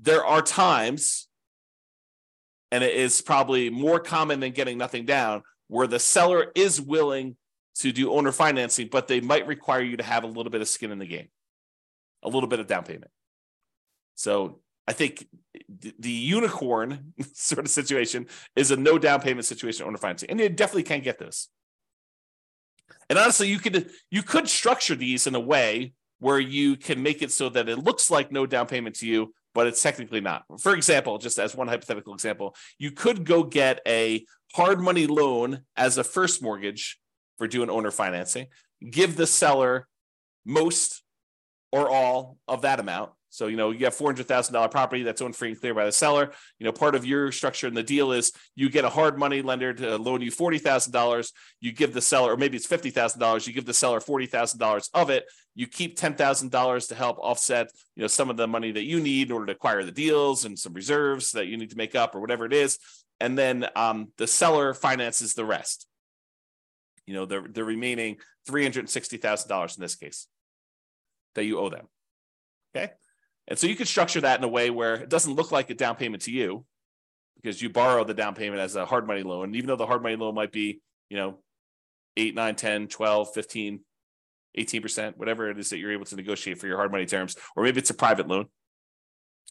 there 0.01 0.25
are 0.27 0.43
times 0.43 1.29
and 2.75 2.83
it 2.83 2.97
is 2.97 3.21
probably 3.21 3.71
more 3.71 4.01
common 4.01 4.41
than 4.41 4.51
getting 4.51 4.77
nothing 4.77 5.05
down, 5.05 5.45
where 5.69 5.87
the 5.87 6.01
seller 6.01 6.51
is 6.57 6.81
willing 6.81 7.37
to 7.77 7.93
do 7.93 8.13
owner 8.13 8.33
financing, 8.33 8.89
but 8.91 9.07
they 9.07 9.21
might 9.21 9.47
require 9.47 9.81
you 9.81 9.97
to 9.97 10.03
have 10.03 10.25
a 10.25 10.27
little 10.27 10.51
bit 10.51 10.61
of 10.61 10.67
skin 10.67 10.91
in 10.91 10.99
the 10.99 11.07
game, 11.07 11.29
a 12.25 12.29
little 12.29 12.49
bit 12.49 12.59
of 12.59 12.67
down 12.67 12.83
payment. 12.83 13.13
So 14.17 14.59
I 14.89 14.93
think 14.93 15.25
the 15.69 16.11
unicorn 16.11 17.15
sort 17.33 17.65
of 17.65 17.71
situation 17.71 18.27
is 18.57 18.73
a 18.73 18.77
no 18.77 18.99
down 18.99 19.21
payment 19.21 19.45
situation 19.45 19.87
owner 19.87 19.97
financing, 19.97 20.31
and 20.31 20.41
you 20.41 20.49
definitely 20.49 20.83
can 20.83 21.01
get 21.01 21.21
this. 21.21 21.49
And 23.09 23.19
honestly, 23.19 23.49
you 23.49 23.59
could 23.59 23.91
you 24.11 24.23
could 24.23 24.49
structure 24.49 24.95
these 24.95 25.27
in 25.27 25.35
a 25.35 25.41
way 25.41 25.93
where 26.19 26.41
you 26.41 26.77
can 26.77 27.03
make 27.03 27.23
it 27.23 27.33
so 27.33 27.49
that 27.51 27.69
it 27.69 27.79
looks 27.79 28.11
like 28.11 28.33
no 28.33 28.47
down 28.47 28.67
payment 28.67 28.97
to 28.97 29.07
you, 29.07 29.35
but 29.55 29.67
it's 29.67 29.83
technically 29.83 30.21
not. 30.21 30.45
For 30.61 30.75
example, 30.75 31.19
just 31.19 31.39
as 31.39 31.55
one 31.55 31.69
hypothetical 31.69 32.15
example, 32.15 32.55
you 32.79 32.91
could 32.91 33.25
go 33.25 33.43
get 33.43 33.81
a 33.87 34.25
hard 34.55 34.81
money 34.81 35.07
loan 35.07 35.63
as 35.77 35.99
a 35.99 36.05
first 36.05 36.43
mortgage 36.43 36.99
for 37.37 37.47
doing 37.47 37.69
owner 37.69 37.91
financing, 37.91 38.47
give 38.91 39.17
the 39.17 39.27
seller 39.27 39.89
most 40.45 41.03
or 41.73 41.91
all 41.91 42.39
of 42.47 42.63
that 42.63 42.79
amount, 42.79 43.11
so, 43.35 43.49
you 43.49 43.57
know, 43.57 43.73
you 43.73 43.85
have 43.85 43.97
$400,000 43.97 44.71
property 44.71 45.03
that's 45.03 45.21
owned 45.21 45.35
free 45.35 45.49
and 45.49 45.61
clear 45.61 45.75
by 45.75 45.87
the 45.87 45.91
seller. 45.91 46.31
You 46.61 46.67
know, 46.67 46.71
part 46.71 46.95
of 46.95 47.05
your 47.05 47.33
structure 47.33 47.67
in 47.67 47.75
the 47.75 47.83
deal 47.83 48.13
is 48.13 48.31
you 48.55 48.71
get 48.71 48.85
a 48.85 48.89
hard 48.89 49.19
money 49.19 49.43
lender 49.43 49.75
to 49.75 49.99
loan 49.99 50.21
you 50.21 50.31
$40,000. 50.31 51.33
You 51.61 51.73
give 51.73 51.93
the 51.93 52.01
seller, 52.01 52.33
or 52.33 52.37
maybe 52.37 52.57
it's 52.57 52.69
$50,000, 52.69 53.45
you 53.45 53.53
give 53.53 53.67
the 53.67 53.75
seller 53.75 53.99
$40,000 53.99 54.89
of 54.95 55.11
it. 55.11 55.25
You 55.57 55.67
keep 55.67 55.99
$10,000 55.99 56.89
to 56.89 56.95
help 56.95 57.19
offset, 57.19 57.73
you 57.97 58.03
know, 58.03 58.07
some 58.07 58.31
of 58.31 58.37
the 58.37 58.47
money 58.47 58.71
that 58.71 58.85
you 58.85 59.01
need 59.01 59.31
in 59.31 59.33
order 59.33 59.47
to 59.47 59.53
acquire 59.53 59.83
the 59.83 59.91
deals 59.91 60.45
and 60.45 60.57
some 60.57 60.73
reserves 60.73 61.33
that 61.33 61.49
you 61.49 61.57
need 61.57 61.71
to 61.71 61.77
make 61.77 61.97
up 61.97 62.15
or 62.15 62.21
whatever 62.21 62.47
it 62.47 62.53
is. 62.53 62.79
And 63.19 63.37
then 63.37 63.67
um, 63.75 64.13
the 64.17 64.29
seller 64.29 64.75
finances 64.75 65.35
the 65.35 65.45
rest. 65.45 65.89
You 67.05 67.15
know, 67.15 67.27
the, 67.27 67.41
the 67.41 67.65
remaining 67.65 68.19
$360,000 68.49 69.77
in 69.77 69.81
this 69.83 69.97
case 69.97 70.29
that 71.35 71.45
you 71.45 71.59
owe 71.59 71.69
them. 71.69 71.89
Okay. 72.77 72.93
And 73.49 73.59
so 73.59 73.67
you 73.67 73.77
could 73.77 73.89
structure 73.89 74.21
that 74.23 74.39
in 74.39 74.45
a 74.45 74.49
way 74.49 74.71
where 74.71 74.95
it 74.95 75.09
doesn't 75.09 75.35
look 75.35 75.53
like 75.53 75.71
a 75.71 75.75
down 75.75 75.97
payment 75.97 76.23
to 76.23 76.31
you 76.31 76.65
because 77.37 77.61
you 77.61 77.69
borrow 77.69 78.05
the 78.05 78.15
down 78.15 78.35
payment 78.35 78.61
as 78.61 78.75
a 78.75 78.87
hard 78.87 79.07
money 79.07 79.23
loan. 79.23 79.45
And 79.45 79.57
even 79.57 79.69
though 79.69 79.77
the 79.77 79.87
hard 79.87 80.03
money 80.03 80.17
loan 80.17 80.35
might 80.35 80.53
be, 80.53 80.81
you 81.11 81.17
know, 81.17 81.39
8, 82.17 82.35
9, 82.35 82.55
10, 82.55 82.89
12, 82.89 83.35
15, 83.35 83.81
18%, 84.57 85.17
whatever 85.17 85.51
it 85.51 85.59
is 85.59 85.71
that 85.71 85.79
you're 85.79 85.93
able 85.93 86.05
to 86.07 86.17
negotiate 86.17 86.59
for 86.59 86.67
your 86.67 86.77
hard 86.77 86.93
money 86.93 87.07
terms, 87.07 87.37
or 87.57 87.65
maybe 87.65 87.79
it's 87.79 87.91
a 87.91 87.95
private 87.95 88.29
loan. 88.29 88.47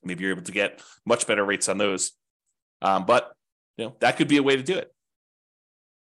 Maybe 0.04 0.24
you're 0.24 0.34
able 0.34 0.44
to 0.44 0.52
get 0.52 0.82
much 1.06 1.28
better 1.28 1.44
rates 1.44 1.70
on 1.70 1.78
those. 1.78 2.14
Um, 2.82 3.06
but 3.06 3.32
you 3.78 3.86
know, 3.86 3.96
that 4.00 4.18
could 4.18 4.28
be 4.28 4.38
a 4.38 4.44
way 4.44 4.56
to 4.56 4.64
do 4.64 4.78
it. 4.78 4.93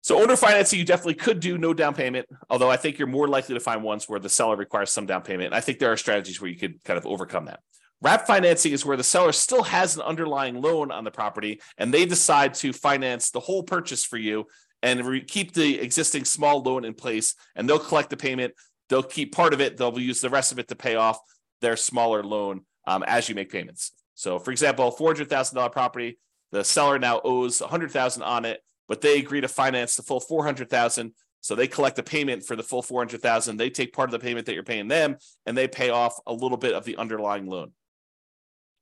So 0.09 0.19
owner 0.19 0.35
financing, 0.35 0.79
you 0.79 0.85
definitely 0.85 1.13
could 1.13 1.39
do 1.39 1.59
no 1.59 1.71
down 1.71 1.93
payment, 1.93 2.25
although 2.49 2.71
I 2.71 2.77
think 2.77 2.97
you're 2.97 3.07
more 3.07 3.27
likely 3.27 3.53
to 3.53 3.59
find 3.59 3.83
ones 3.83 4.09
where 4.09 4.19
the 4.19 4.27
seller 4.27 4.55
requires 4.55 4.91
some 4.91 5.05
down 5.05 5.21
payment. 5.21 5.53
I 5.53 5.61
think 5.61 5.77
there 5.77 5.91
are 5.91 5.97
strategies 5.97 6.41
where 6.41 6.49
you 6.49 6.57
could 6.57 6.83
kind 6.83 6.97
of 6.97 7.05
overcome 7.05 7.45
that. 7.45 7.59
Wrap 8.01 8.25
financing 8.25 8.71
is 8.71 8.83
where 8.83 8.97
the 8.97 9.03
seller 9.03 9.31
still 9.31 9.61
has 9.61 9.95
an 9.95 10.01
underlying 10.01 10.63
loan 10.63 10.89
on 10.89 11.03
the 11.03 11.11
property 11.11 11.61
and 11.77 11.93
they 11.93 12.07
decide 12.07 12.55
to 12.55 12.73
finance 12.73 13.29
the 13.29 13.39
whole 13.39 13.61
purchase 13.61 14.03
for 14.03 14.17
you 14.17 14.47
and 14.81 15.05
re- 15.05 15.23
keep 15.23 15.53
the 15.53 15.79
existing 15.79 16.25
small 16.25 16.63
loan 16.63 16.85
in 16.85 16.95
place 16.95 17.35
and 17.55 17.69
they'll 17.69 17.77
collect 17.77 18.09
the 18.09 18.17
payment. 18.17 18.55
They'll 18.89 19.03
keep 19.03 19.35
part 19.35 19.53
of 19.53 19.61
it, 19.61 19.77
they'll 19.77 19.99
use 19.99 20.21
the 20.21 20.31
rest 20.31 20.51
of 20.51 20.57
it 20.57 20.69
to 20.69 20.75
pay 20.75 20.95
off 20.95 21.19
their 21.61 21.77
smaller 21.77 22.23
loan 22.23 22.61
um, 22.87 23.03
as 23.05 23.29
you 23.29 23.35
make 23.35 23.51
payments. 23.51 23.91
So, 24.15 24.39
for 24.39 24.49
example, 24.49 24.91
$400,000 24.91 25.71
property, 25.71 26.17
the 26.51 26.63
seller 26.63 26.97
now 26.97 27.21
owes 27.23 27.61
100,000 27.61 28.23
on 28.23 28.45
it 28.45 28.63
but 28.89 28.99
they 28.99 29.19
agree 29.19 29.39
to 29.39 29.47
finance 29.47 29.95
the 29.95 30.03
full 30.03 30.19
400,000 30.19 31.13
so 31.41 31.55
they 31.55 31.67
collect 31.67 31.95
the 31.95 32.03
payment 32.03 32.43
for 32.43 32.57
the 32.57 32.63
full 32.63 32.81
400,000 32.81 33.55
they 33.55 33.69
take 33.69 33.93
part 33.93 34.09
of 34.09 34.11
the 34.11 34.19
payment 34.19 34.45
that 34.47 34.55
you're 34.55 34.63
paying 34.63 34.89
them 34.89 35.15
and 35.45 35.57
they 35.57 35.69
pay 35.69 35.89
off 35.89 36.19
a 36.27 36.33
little 36.33 36.57
bit 36.57 36.73
of 36.73 36.83
the 36.83 36.97
underlying 36.97 37.45
loan. 37.45 37.71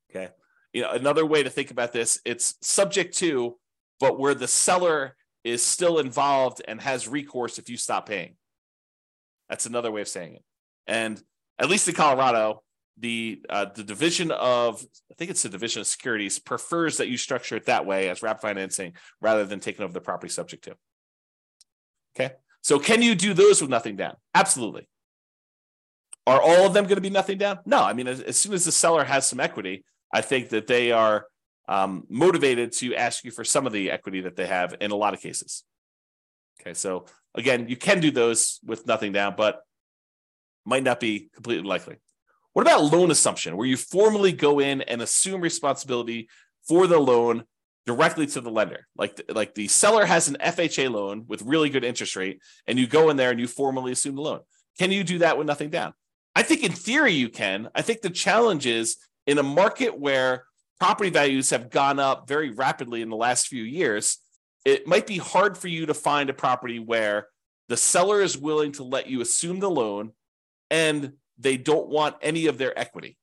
Okay. 0.09 0.29
You 0.73 0.81
know 0.81 0.91
another 0.91 1.25
way 1.25 1.43
to 1.43 1.49
think 1.49 1.69
about 1.69 1.93
this 1.93 2.19
it's 2.25 2.55
subject 2.61 3.17
to 3.17 3.57
but 3.99 4.19
where 4.19 4.33
the 4.33 4.47
seller 4.47 5.15
is 5.43 5.61
still 5.61 5.99
involved 5.99 6.61
and 6.67 6.81
has 6.81 7.07
recourse 7.07 7.59
if 7.59 7.69
you 7.69 7.77
stop 7.77 8.07
paying. 8.07 8.35
That's 9.49 9.65
another 9.65 9.91
way 9.91 10.01
of 10.01 10.07
saying 10.07 10.35
it. 10.35 10.43
And 10.87 11.21
at 11.59 11.69
least 11.69 11.87
in 11.87 11.95
colorado 11.95 12.63
the 12.99 13.41
uh, 13.49 13.65
the 13.73 13.83
division 13.83 14.31
of 14.31 14.83
I 15.11 15.15
think 15.15 15.31
it's 15.31 15.43
the 15.43 15.49
division 15.49 15.81
of 15.81 15.87
securities 15.87 16.39
prefers 16.39 16.97
that 16.97 17.07
you 17.07 17.17
structure 17.17 17.55
it 17.55 17.65
that 17.65 17.85
way 17.85 18.09
as 18.09 18.21
wrap 18.21 18.41
financing 18.41 18.93
rather 19.21 19.45
than 19.45 19.59
taking 19.59 19.83
over 19.83 19.93
the 19.93 20.01
property 20.01 20.31
subject 20.31 20.63
to. 20.65 20.75
Okay, 22.15 22.33
so 22.61 22.79
can 22.79 23.01
you 23.01 23.15
do 23.15 23.33
those 23.33 23.61
with 23.61 23.69
nothing 23.69 23.95
down? 23.95 24.15
Absolutely. 24.33 24.87
Are 26.25 26.41
all 26.41 26.65
of 26.65 26.73
them 26.73 26.83
going 26.85 26.95
to 26.95 27.01
be 27.01 27.09
nothing 27.09 27.37
down? 27.37 27.59
No. 27.65 27.81
I 27.81 27.93
mean, 27.93 28.07
as, 28.07 28.19
as, 28.19 28.37
soon 28.37 28.53
as 28.53 28.65
the 28.65 28.71
seller 28.71 29.05
has 29.05 29.25
some 29.25 29.39
equity, 29.39 29.85
I 30.13 30.19
think 30.19 30.49
that 30.49 30.67
they 30.67 30.91
are 30.91 31.25
um, 31.69 32.03
motivated 32.09 32.73
to 32.73 32.95
ask 32.95 33.23
you 33.23 33.31
for 33.31 33.45
some 33.45 33.65
of 33.65 33.71
the 33.71 33.91
equity 33.91 34.21
that 34.21 34.35
they 34.35 34.47
have 34.47 34.75
in 34.81 34.91
a 34.91 34.95
lot 34.95 35.13
of 35.13 35.21
cases. 35.21 35.63
Okay, 36.59 36.73
so 36.73 37.05
again, 37.35 37.69
you 37.69 37.77
can 37.77 38.01
do 38.01 38.11
those 38.11 38.59
with 38.65 38.85
nothing 38.85 39.13
down, 39.13 39.35
but 39.37 39.61
might 40.65 40.83
not 40.83 40.99
be 40.99 41.29
completely 41.33 41.65
likely. 41.65 41.95
What 42.57 42.65
about 42.65 42.91
loan 42.91 43.11
assumption, 43.11 43.55
where 43.55 43.67
you 43.67 43.77
formally 43.77 44.31
go 44.31 44.57
in 44.57 44.81
and 44.81 44.99
assume 44.99 45.41
responsibility 45.41 46.27
for 46.67 46.87
the 46.87 46.97
loan 46.97 47.43
directly 47.85 48.25
to 48.25 48.41
the 48.41 48.49
lender? 48.49 48.87
Like, 48.97 49.21
like 49.29 49.53
the 49.53 49.67
seller 49.67 50.07
has 50.07 50.27
an 50.27 50.37
FHA 50.43 50.89
loan 50.89 51.25
with 51.27 51.43
really 51.43 51.69
good 51.69 51.83
interest 51.83 52.15
rate, 52.15 52.41
and 52.65 52.79
you 52.79 52.87
go 52.87 53.11
in 53.11 53.15
there 53.15 53.29
and 53.29 53.39
you 53.39 53.45
formally 53.45 53.91
assume 53.91 54.15
the 54.15 54.23
loan. 54.23 54.39
Can 54.79 54.91
you 54.91 55.03
do 55.03 55.19
that 55.19 55.37
with 55.37 55.45
nothing 55.45 55.69
down? 55.69 55.93
I 56.35 56.41
think 56.41 56.63
in 56.63 56.71
theory 56.71 57.11
you 57.11 57.29
can. 57.29 57.69
I 57.75 57.83
think 57.83 58.01
the 58.01 58.09
challenge 58.09 58.65
is 58.65 58.97
in 59.27 59.37
a 59.37 59.43
market 59.43 59.99
where 59.99 60.45
property 60.79 61.11
values 61.11 61.51
have 61.51 61.69
gone 61.69 61.99
up 61.99 62.27
very 62.27 62.49
rapidly 62.49 63.03
in 63.03 63.09
the 63.11 63.15
last 63.15 63.49
few 63.49 63.61
years, 63.61 64.17
it 64.65 64.87
might 64.87 65.05
be 65.05 65.19
hard 65.19 65.59
for 65.59 65.67
you 65.67 65.85
to 65.85 65.93
find 65.93 66.31
a 66.31 66.33
property 66.33 66.79
where 66.79 67.27
the 67.69 67.77
seller 67.77 68.19
is 68.19 68.35
willing 68.35 68.71
to 68.71 68.83
let 68.83 69.05
you 69.05 69.21
assume 69.21 69.59
the 69.59 69.69
loan 69.69 70.13
and 70.71 71.13
they 71.37 71.57
don't 71.57 71.87
want 71.89 72.15
any 72.21 72.47
of 72.47 72.57
their 72.57 72.77
equity. 72.77 73.17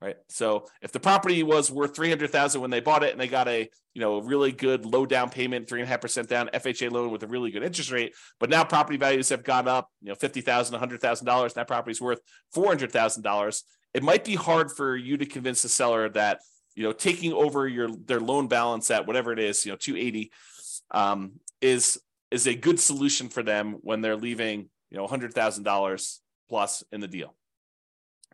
right? 0.00 0.16
So 0.28 0.66
if 0.80 0.90
the 0.90 1.00
property 1.00 1.42
was 1.42 1.70
worth 1.70 1.94
300,000 1.94 2.60
when 2.60 2.70
they 2.70 2.80
bought 2.80 3.04
it 3.04 3.12
and 3.12 3.20
they 3.20 3.28
got 3.28 3.46
a, 3.46 3.70
you 3.94 4.00
know, 4.00 4.16
a 4.16 4.24
really 4.24 4.50
good 4.50 4.84
low 4.84 5.06
down 5.06 5.30
payment, 5.30 5.68
three 5.68 5.80
and 5.80 5.86
a 5.86 5.90
half 5.90 6.00
percent 6.00 6.28
down 6.28 6.50
FHA 6.52 6.90
loan 6.90 7.10
with 7.10 7.22
a 7.22 7.28
really 7.28 7.50
good 7.50 7.62
interest 7.62 7.92
rate, 7.92 8.14
but 8.40 8.50
now 8.50 8.64
property 8.64 8.98
values 8.98 9.28
have 9.28 9.44
gone 9.44 9.68
up, 9.68 9.88
you 10.00 10.08
know, 10.08 10.14
50,000, 10.16 10.76
$100,000, 10.78 11.42
and 11.42 11.50
that 11.52 11.68
property 11.68 11.92
is 11.92 12.00
worth 12.00 12.20
$400,000. 12.54 13.62
It 13.94 14.02
might 14.02 14.24
be 14.24 14.34
hard 14.34 14.72
for 14.72 14.96
you 14.96 15.16
to 15.18 15.26
convince 15.26 15.62
the 15.62 15.68
seller 15.68 16.08
that, 16.10 16.40
you 16.74 16.82
know, 16.82 16.92
taking 16.92 17.32
over 17.32 17.68
your, 17.68 17.88
their 18.06 18.20
loan 18.20 18.48
balance 18.48 18.90
at 18.90 19.06
whatever 19.06 19.32
it 19.32 19.38
is, 19.38 19.64
you 19.64 19.70
know, 19.70 19.76
280 19.76 20.32
um, 20.90 21.32
is, 21.60 22.00
is 22.30 22.46
a 22.46 22.54
good 22.54 22.80
solution 22.80 23.28
for 23.28 23.42
them 23.42 23.76
when 23.82 24.00
they're 24.00 24.16
leaving, 24.16 24.70
you 24.90 24.96
know, 24.96 25.06
$100,000 25.06 26.18
plus 26.52 26.84
in 26.92 27.00
the 27.00 27.08
deal. 27.08 27.34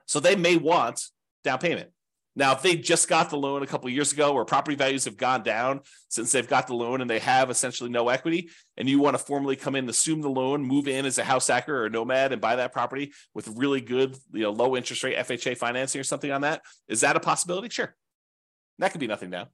So 0.07 0.19
they 0.19 0.35
may 0.35 0.57
want 0.57 1.01
down 1.45 1.61
payment. 1.61 1.91
Now, 2.35 2.51
if 2.53 2.63
they 2.63 2.75
just 2.75 3.09
got 3.09 3.31
the 3.31 3.37
loan 3.37 3.63
a 3.63 3.67
couple 3.67 3.89
years 3.91 4.13
ago, 4.13 4.33
where 4.33 4.45
property 4.45 4.77
values 4.77 5.05
have 5.05 5.17
gone 5.17 5.45
down 5.45 5.83
since 6.09 6.33
they've 6.33 6.49
got 6.49 6.67
the 6.67 6.75
loan 6.75 7.01
and 7.01 7.09
they 7.09 7.21
have 7.21 7.49
essentially 7.49 7.91
no 7.91 8.09
equity, 8.09 8.51
and 8.77 8.89
you 8.89 8.99
want 8.99 9.17
to 9.17 9.23
formally 9.23 9.55
come 9.55 9.77
in, 9.77 9.89
assume 9.89 10.21
the 10.21 10.29
loan, 10.29 10.65
move 10.65 10.89
in 10.89 11.07
as 11.07 11.19
a 11.19 11.25
house 11.25 11.47
hacker 11.47 11.83
or 11.83 11.87
a 11.87 11.91
nomad, 11.91 12.33
and 12.33 12.41
buy 12.41 12.57
that 12.57 12.73
property 12.73 13.13
with 13.35 13.47
really 13.55 13.81
good, 13.81 14.17
you 14.33 14.43
know, 14.43 14.51
low 14.51 14.77
interest 14.77 15.05
rate 15.05 15.17
FHA 15.17 15.57
financing 15.57 16.01
or 16.01 16.05
something 16.05 16.33
on 16.33 16.41
that, 16.41 16.63
is 16.89 17.03
that 17.03 17.15
a 17.15 17.21
possibility? 17.21 17.69
Sure, 17.69 17.95
that 18.81 18.91
could 18.91 19.01
be 19.01 19.07
nothing 19.07 19.31
down. 19.31 19.47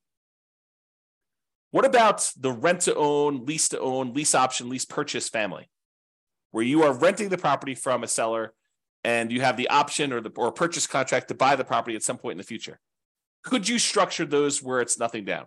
What 1.70 1.84
about 1.84 2.32
the 2.38 2.52
rent 2.52 2.80
to 2.82 2.94
own, 2.94 3.44
lease 3.44 3.68
to 3.70 3.80
own, 3.80 4.14
lease 4.14 4.34
option, 4.34 4.70
lease 4.70 4.86
purchase 4.86 5.28
family, 5.28 5.68
where 6.54 6.64
you 6.64 6.84
are 6.84 6.92
renting 6.92 7.30
the 7.30 7.36
property 7.36 7.74
from 7.74 8.04
a 8.04 8.06
seller 8.06 8.52
and 9.02 9.32
you 9.32 9.40
have 9.40 9.56
the 9.56 9.68
option 9.70 10.12
or 10.12 10.20
the 10.20 10.30
or 10.36 10.52
purchase 10.52 10.86
contract 10.86 11.26
to 11.26 11.34
buy 11.34 11.56
the 11.56 11.64
property 11.64 11.96
at 11.96 12.02
some 12.04 12.16
point 12.16 12.34
in 12.34 12.38
the 12.38 12.44
future. 12.44 12.78
Could 13.42 13.68
you 13.68 13.76
structure 13.76 14.24
those 14.24 14.62
where 14.62 14.80
it's 14.80 14.96
nothing 14.96 15.24
down? 15.24 15.46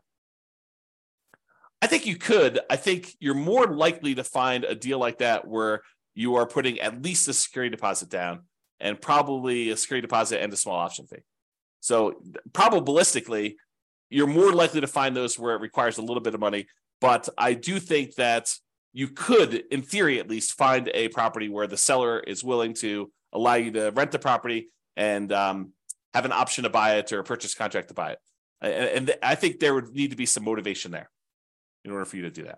I 1.81 1.87
think 1.87 2.05
you 2.05 2.17
could. 2.17 2.59
I 2.69 2.75
think 2.75 3.15
you're 3.21 3.35
more 3.35 3.67
likely 3.67 4.15
to 4.15 4.23
find 4.25 4.65
a 4.65 4.75
deal 4.75 4.99
like 4.99 5.19
that 5.19 5.47
where 5.47 5.81
you 6.13 6.35
are 6.35 6.45
putting 6.45 6.77
at 6.81 7.01
least 7.01 7.29
a 7.29 7.33
security 7.33 7.73
deposit 7.73 8.09
down 8.09 8.41
and 8.81 8.99
probably 8.99 9.69
a 9.69 9.77
security 9.77 10.05
deposit 10.05 10.41
and 10.41 10.51
a 10.51 10.57
small 10.57 10.75
option 10.75 11.07
fee. 11.07 11.23
So 11.79 12.21
probabilistically, 12.51 13.55
you're 14.09 14.27
more 14.27 14.51
likely 14.51 14.81
to 14.81 14.87
find 14.87 15.15
those 15.15 15.39
where 15.39 15.55
it 15.55 15.61
requires 15.61 15.99
a 15.99 16.01
little 16.01 16.19
bit 16.21 16.33
of 16.33 16.41
money. 16.41 16.67
But 16.99 17.29
I 17.37 17.53
do 17.53 17.79
think 17.79 18.15
that 18.15 18.53
you 18.97 19.07
could, 19.07 19.53
in 19.69 19.83
theory 19.83 20.19
at 20.19 20.27
least, 20.27 20.57
find 20.57 20.89
a 20.91 21.07
property 21.09 21.49
where 21.49 21.67
the 21.67 21.77
seller 21.77 22.19
is 22.19 22.43
willing 22.43 22.73
to 22.73 23.11
allow 23.31 23.53
you 23.53 23.69
to 23.69 23.91
rent 23.91 24.11
the 24.11 24.17
property 24.17 24.69
and 24.95 25.31
um, 25.31 25.71
have 26.15 26.25
an 26.25 26.31
option 26.31 26.63
to 26.63 26.71
buy 26.71 26.95
it 26.95 27.13
or 27.13 27.19
a 27.19 27.23
purchase 27.23 27.53
contract 27.53 27.89
to 27.89 27.93
buy 27.93 28.13
it. 28.13 28.19
And, 28.59 28.73
and 28.73 29.15
I 29.21 29.35
think 29.35 29.59
there 29.59 29.75
would 29.75 29.93
need 29.93 30.09
to 30.09 30.17
be 30.17 30.25
some 30.25 30.43
motivation 30.43 30.89
there 30.89 31.11
in 31.85 31.91
order 31.91 32.05
for 32.05 32.15
you 32.15 32.23
to 32.23 32.31
do 32.31 32.45
that. 32.45 32.57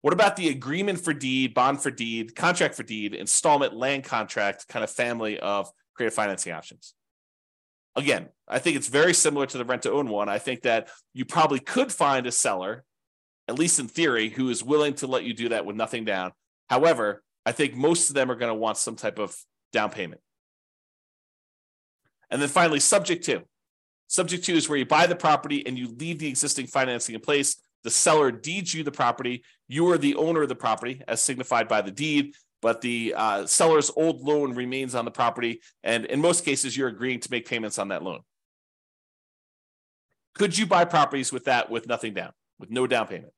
What 0.00 0.12
about 0.14 0.34
the 0.34 0.48
agreement 0.48 0.98
for 0.98 1.14
deed, 1.14 1.54
bond 1.54 1.80
for 1.80 1.92
deed, 1.92 2.34
contract 2.34 2.74
for 2.74 2.82
deed, 2.82 3.14
installment 3.14 3.76
land 3.76 4.02
contract 4.02 4.66
kind 4.66 4.82
of 4.82 4.90
family 4.90 5.38
of 5.38 5.70
creative 5.94 6.12
financing 6.12 6.54
options? 6.54 6.94
Again, 7.94 8.30
I 8.48 8.58
think 8.58 8.74
it's 8.74 8.88
very 8.88 9.14
similar 9.14 9.46
to 9.46 9.58
the 9.58 9.64
rent 9.64 9.82
to 9.82 9.92
own 9.92 10.08
one. 10.08 10.28
I 10.28 10.38
think 10.38 10.62
that 10.62 10.88
you 11.14 11.24
probably 11.24 11.60
could 11.60 11.92
find 11.92 12.26
a 12.26 12.32
seller, 12.32 12.82
at 13.52 13.58
least 13.58 13.78
in 13.78 13.86
theory, 13.86 14.30
who 14.30 14.48
is 14.48 14.64
willing 14.64 14.94
to 14.94 15.06
let 15.06 15.24
you 15.24 15.34
do 15.34 15.50
that 15.50 15.66
with 15.66 15.76
nothing 15.76 16.06
down. 16.06 16.32
However, 16.70 17.22
I 17.44 17.52
think 17.52 17.74
most 17.74 18.08
of 18.08 18.14
them 18.14 18.30
are 18.30 18.34
going 18.34 18.50
to 18.50 18.54
want 18.54 18.78
some 18.78 18.96
type 18.96 19.18
of 19.18 19.36
down 19.72 19.90
payment. 19.90 20.22
And 22.30 22.40
then 22.40 22.48
finally, 22.48 22.80
subject 22.80 23.24
to. 23.24 23.42
Subject 24.08 24.44
to 24.44 24.54
is 24.54 24.68
where 24.68 24.78
you 24.78 24.86
buy 24.86 25.06
the 25.06 25.16
property 25.16 25.66
and 25.66 25.76
you 25.76 25.88
leave 25.88 26.18
the 26.18 26.28
existing 26.28 26.66
financing 26.66 27.14
in 27.14 27.20
place. 27.20 27.60
The 27.84 27.90
seller 27.90 28.30
deeds 28.30 28.72
you 28.72 28.84
the 28.84 28.90
property. 28.90 29.44
You 29.68 29.90
are 29.90 29.98
the 29.98 30.14
owner 30.14 30.42
of 30.42 30.48
the 30.48 30.54
property, 30.54 31.02
as 31.06 31.20
signified 31.20 31.68
by 31.68 31.82
the 31.82 31.90
deed, 31.90 32.34
but 32.62 32.80
the 32.80 33.12
uh, 33.14 33.44
seller's 33.44 33.90
old 33.96 34.22
loan 34.22 34.54
remains 34.54 34.94
on 34.94 35.04
the 35.04 35.10
property. 35.10 35.60
And 35.82 36.06
in 36.06 36.20
most 36.20 36.44
cases, 36.44 36.74
you're 36.74 36.88
agreeing 36.88 37.20
to 37.20 37.30
make 37.30 37.46
payments 37.46 37.78
on 37.78 37.88
that 37.88 38.02
loan. 38.02 38.20
Could 40.34 40.56
you 40.56 40.64
buy 40.66 40.86
properties 40.86 41.32
with 41.32 41.44
that 41.44 41.70
with 41.70 41.86
nothing 41.86 42.14
down, 42.14 42.32
with 42.58 42.70
no 42.70 42.86
down 42.86 43.08
payment? 43.08 43.32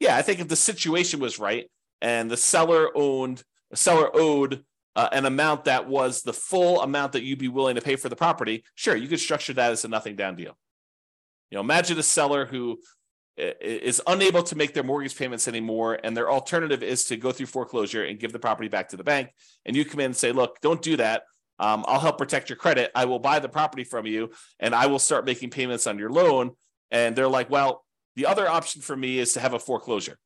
Yeah, 0.00 0.16
I 0.16 0.22
think 0.22 0.40
if 0.40 0.48
the 0.48 0.56
situation 0.56 1.20
was 1.20 1.38
right, 1.38 1.70
and 2.00 2.30
the 2.30 2.36
seller 2.36 2.90
owned, 2.94 3.42
the 3.70 3.76
seller 3.76 4.10
owed 4.12 4.64
uh, 4.94 5.08
an 5.12 5.26
amount 5.26 5.64
that 5.64 5.88
was 5.88 6.22
the 6.22 6.32
full 6.32 6.82
amount 6.82 7.12
that 7.12 7.22
you'd 7.22 7.38
be 7.38 7.48
willing 7.48 7.76
to 7.76 7.82
pay 7.82 7.96
for 7.96 8.08
the 8.08 8.16
property, 8.16 8.64
sure, 8.74 8.96
you 8.96 9.08
could 9.08 9.20
structure 9.20 9.52
that 9.54 9.72
as 9.72 9.84
a 9.84 9.88
nothing 9.88 10.16
down 10.16 10.36
deal. 10.36 10.56
You 11.50 11.56
know, 11.56 11.60
imagine 11.60 11.98
a 11.98 12.02
seller 12.02 12.46
who 12.46 12.78
is 13.36 14.00
unable 14.06 14.42
to 14.42 14.56
make 14.56 14.72
their 14.72 14.82
mortgage 14.82 15.16
payments 15.16 15.46
anymore, 15.46 15.98
and 16.02 16.16
their 16.16 16.30
alternative 16.30 16.82
is 16.82 17.04
to 17.06 17.16
go 17.16 17.32
through 17.32 17.46
foreclosure 17.46 18.04
and 18.04 18.18
give 18.18 18.32
the 18.32 18.38
property 18.38 18.68
back 18.68 18.88
to 18.88 18.96
the 18.96 19.04
bank. 19.04 19.30
And 19.66 19.76
you 19.76 19.84
come 19.84 20.00
in 20.00 20.06
and 20.06 20.16
say, 20.16 20.32
"Look, 20.32 20.60
don't 20.62 20.80
do 20.80 20.96
that. 20.96 21.24
Um, 21.58 21.84
I'll 21.86 22.00
help 22.00 22.18
protect 22.18 22.48
your 22.48 22.56
credit. 22.56 22.90
I 22.94 23.04
will 23.04 23.18
buy 23.18 23.38
the 23.38 23.48
property 23.48 23.84
from 23.84 24.06
you, 24.06 24.30
and 24.58 24.74
I 24.74 24.86
will 24.86 24.98
start 24.98 25.26
making 25.26 25.50
payments 25.50 25.86
on 25.86 25.98
your 25.98 26.10
loan." 26.10 26.52
And 26.90 27.14
they're 27.14 27.28
like, 27.28 27.50
"Well, 27.50 27.84
the 28.16 28.26
other 28.26 28.48
option 28.48 28.82
for 28.82 28.96
me 28.96 29.18
is 29.18 29.32
to 29.34 29.40
have 29.40 29.54
a 29.54 29.58
foreclosure." 29.58 30.18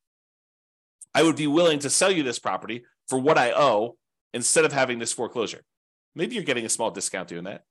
I 1.15 1.23
would 1.23 1.37
be 1.37 1.47
willing 1.47 1.81
to 1.81 1.91
sell 1.91 2.11
you 2.11 2.23
this 2.23 2.39
property 2.39 2.85
for 3.09 3.19
what 3.19 3.37
I 3.37 3.53
owe 3.53 3.97
instead 4.33 4.65
of 4.65 4.73
having 4.73 4.99
this 4.99 5.13
foreclosure. 5.13 5.63
Maybe 6.15 6.35
you're 6.35 6.45
getting 6.45 6.67
a 6.67 6.69
small 6.69 6.91
discount 6.91 7.29
doing 7.29 7.45
that. 7.45 7.65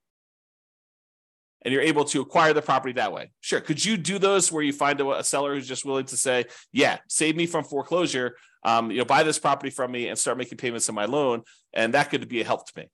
And 1.62 1.74
you're 1.74 1.84
able 1.84 2.06
to 2.06 2.22
acquire 2.22 2.54
the 2.54 2.62
property 2.62 2.94
that 2.94 3.12
way. 3.12 3.32
Sure. 3.42 3.60
Could 3.60 3.84
you 3.84 3.98
do 3.98 4.18
those 4.18 4.52
where 4.52 4.64
you 4.64 4.72
find 4.72 5.00
a, 5.02 5.20
a 5.20 5.24
seller 5.24 5.56
who's 5.56 5.68
just 5.68 5.84
willing 5.84 6.06
to 6.06 6.18
say, 6.18 6.46
yeah, 6.72 7.00
save 7.10 7.36
me 7.36 7.46
from 7.46 7.66
foreclosure, 7.66 8.38
um, 8.64 8.92
you 8.92 8.98
know, 8.98 9.06
buy 9.06 9.24
this 9.24 9.40
property 9.40 9.70
from 9.70 9.92
me 9.92 10.08
and 10.08 10.18
start 10.18 10.38
making 10.38 10.58
payments 10.58 10.88
on 10.88 10.96
my 10.96 11.06
loan. 11.06 11.44
And 11.74 11.94
that 11.94 12.10
could 12.10 12.28
be 12.30 12.40
a 12.40 12.46
help 12.46 12.66
to 12.68 12.74
me. 12.80 12.90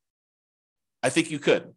I 1.04 1.10
think 1.10 1.30
you 1.30 1.38
could. 1.38 1.74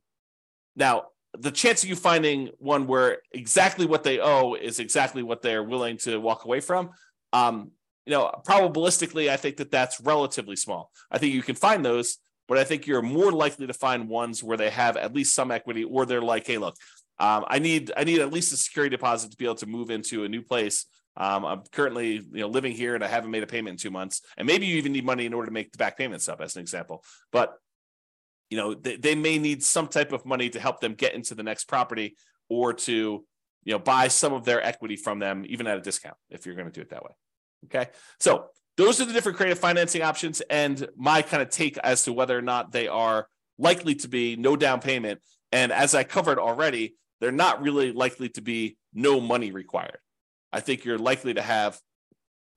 Now, 0.77 1.09
the 1.37 1.51
chance 1.51 1.83
of 1.83 1.89
you 1.89 1.97
finding 1.97 2.51
one 2.59 2.87
where 2.87 3.19
exactly 3.33 3.87
what 3.87 4.03
they 4.03 4.19
owe 4.19 4.55
is 4.55 4.79
exactly 4.79 5.23
what 5.23 5.43
they're 5.43 5.63
willing 5.63 5.99
to 5.99 6.19
walk 6.19 6.45
away 6.45 6.61
from, 6.61 6.91
um, 7.33 7.71
you 8.07 8.13
know, 8.13 8.31
probabilistically, 8.47 9.29
I 9.29 9.37
think 9.37 9.59
that 9.59 9.71
that's 9.71 10.01
relatively 10.01 10.57
small. 10.57 10.91
I 11.11 11.19
think 11.19 11.35
you 11.35 11.43
can 11.43 11.55
find 11.55 11.85
those, 11.85 12.19
but 12.47 12.57
I 12.57 12.65
think 12.65 12.87
you're 12.87 13.03
more 13.03 13.31
likely 13.31 13.67
to 13.67 13.75
find 13.75 14.09
ones 14.09 14.43
where 14.43 14.57
they 14.57 14.71
have 14.71 14.97
at 14.97 15.15
least 15.15 15.35
some 15.35 15.51
equity, 15.51 15.85
or 15.85 16.07
they're 16.07 16.23
like, 16.23 16.47
hey, 16.47 16.57
look, 16.57 16.77
um, 17.19 17.45
I 17.49 17.59
need 17.59 17.93
I 17.97 18.05
need 18.05 18.21
at 18.21 18.33
least 18.33 18.53
a 18.53 18.57
security 18.57 18.97
deposit 18.97 19.31
to 19.31 19.37
be 19.37 19.45
able 19.45 19.57
to 19.57 19.67
move 19.67 19.91
into 19.91 20.25
a 20.25 20.29
new 20.29 20.43
place. 20.43 20.87
Um, 21.17 21.45
I'm 21.45 21.63
currently 21.73 22.13
you 22.13 22.41
know 22.41 22.49
living 22.49 22.73
here 22.73 22.95
and 22.95 23.03
I 23.05 23.09
haven't 23.09 23.33
made 23.33 23.43
a 23.43 23.47
payment 23.47 23.73
in 23.73 23.77
two 23.77 23.91
months, 23.91 24.23
and 24.37 24.47
maybe 24.47 24.67
you 24.67 24.77
even 24.77 24.93
need 24.93 25.05
money 25.05 25.27
in 25.27 25.35
order 25.35 25.47
to 25.47 25.53
make 25.53 25.73
the 25.73 25.79
back 25.79 25.99
payments 25.99 26.29
up, 26.29 26.41
as 26.41 26.57
an 26.57 26.63
example. 26.63 27.05
But 27.33 27.55
you 28.51 28.57
know 28.57 28.75
they, 28.75 28.97
they 28.97 29.15
may 29.15 29.39
need 29.39 29.63
some 29.63 29.89
type 29.89 30.13
of 30.13 30.25
money 30.25 30.51
to 30.51 30.61
help 30.61 30.81
them 30.81 30.95
get 30.95 31.15
into 31.15 31.35
the 31.35 31.43
next 31.43 31.65
property 31.65 32.17
or 32.49 32.73
to 32.73 33.25
you 33.65 33.73
know 33.73 33.79
buy 33.79 34.09
some 34.09 34.33
of 34.33 34.45
their 34.45 34.63
equity 34.63 34.97
from 34.97 35.19
them, 35.19 35.45
even 35.49 35.67
at 35.67 35.79
a 35.79 35.81
discount, 35.81 36.17
if 36.31 36.47
you're 36.47 36.55
going 36.55 36.69
to 36.69 36.73
do 36.73 36.81
it 36.81 36.91
that 36.91 37.03
way. 37.03 37.11
Okay. 37.67 37.91
So 38.21 38.47
those 38.77 39.01
are 39.01 39.05
the 39.05 39.13
different 39.13 39.37
creative 39.37 39.59
financing 39.59 40.03
options 40.03 40.41
and 40.43 40.89
my 40.97 41.21
kind 41.23 41.43
of 41.43 41.51
take 41.51 41.77
as 41.79 42.05
to 42.05 42.13
whether 42.13 42.39
or 42.39 42.43
not 42.43 42.71
they 42.71 42.87
are 42.87 43.27
likely 43.59 43.97
to 43.97 44.09
be 44.09 44.37
no 44.37 44.57
down 44.57 44.81
payment. 44.81 45.21
And 45.51 45.73
as 45.73 45.95
I 45.95 46.05
covered 46.05 46.39
already, 46.39 46.95
they're 47.21 47.33
not 47.33 47.61
really 47.61 47.93
likely 47.93 48.29
to 48.31 48.41
be 48.41 48.77
no 48.95 49.21
money 49.21 49.51
required. 49.51 49.99
I 50.53 50.61
think 50.61 50.85
you're 50.85 50.99
likely 50.99 51.35
to 51.35 51.43
have 51.43 51.79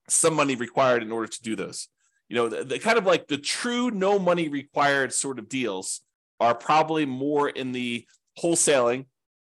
some 0.07 0.35
money 0.35 0.55
required 0.55 1.01
in 1.01 1.11
order 1.11 1.27
to 1.27 1.41
do 1.41 1.55
those. 1.55 1.87
You 2.31 2.37
know, 2.37 2.47
the, 2.47 2.63
the 2.63 2.79
kind 2.79 2.97
of 2.97 3.05
like 3.05 3.27
the 3.27 3.37
true 3.37 3.91
no 3.91 4.17
money 4.17 4.47
required 4.47 5.11
sort 5.11 5.37
of 5.37 5.49
deals 5.49 5.99
are 6.39 6.55
probably 6.55 7.05
more 7.05 7.49
in 7.49 7.73
the 7.73 8.05
wholesaling, 8.41 9.07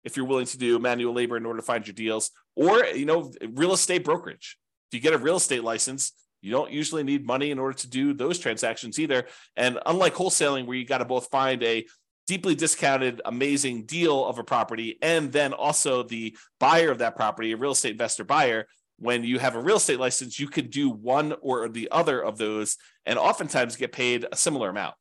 if 0.03 0.17
you're 0.17 0.27
willing 0.27 0.47
to 0.47 0.59
do 0.59 0.81
manual 0.81 1.15
labor 1.15 1.37
in 1.37 1.47
order 1.47 1.61
to 1.61 1.65
find 1.65 1.87
your 1.87 1.95
deals, 1.95 2.33
or 2.57 2.85
you 2.87 3.07
know, 3.07 3.31
real 3.53 3.75
estate 3.75 4.03
brokerage 4.03 4.59
If 4.91 4.97
you 4.97 5.01
get 5.01 5.15
a 5.15 5.19
real 5.19 5.37
estate 5.37 5.63
license, 5.63 6.15
you 6.43 6.51
don't 6.51 6.73
usually 6.73 7.05
need 7.05 7.25
money 7.25 7.53
in 7.53 7.61
order 7.61 7.79
to 7.79 7.89
do 7.89 8.13
those 8.13 8.41
transactions 8.41 8.99
either. 8.99 9.29
And 9.55 9.79
unlike 9.87 10.15
wholesaling, 10.15 10.67
where 10.67 10.77
you 10.77 10.85
got 10.85 10.99
to 10.99 11.05
both 11.05 11.29
find 11.31 11.63
a 11.63 11.87
deeply 12.27 12.57
discounted, 12.57 13.23
amazing 13.25 13.85
deal 13.85 14.25
of 14.25 14.41
a 14.41 14.45
property, 14.45 14.99
and 15.01 15.31
then 15.31 15.53
also 15.53 16.03
the 16.03 16.37
buyer 16.59 16.91
of 16.91 16.99
that 16.99 17.15
property, 17.15 17.53
a 17.53 17.57
real 17.57 17.71
estate 17.71 17.93
investor 17.93 18.25
buyer. 18.25 18.67
When 18.99 19.25
you 19.25 19.39
have 19.39 19.57
a 19.57 19.61
real 19.61 19.77
estate 19.77 19.99
license, 19.99 20.39
you 20.39 20.49
could 20.49 20.71
do 20.71 20.89
one 20.89 21.35
or 21.41 21.69
the 21.69 21.89
other 21.91 22.23
of 22.23 22.39
those, 22.39 22.77
and 23.05 23.19
oftentimes 23.19 23.77
get 23.77 23.93
paid 23.93 24.25
a 24.31 24.37
similar 24.37 24.69
amount. 24.69 24.95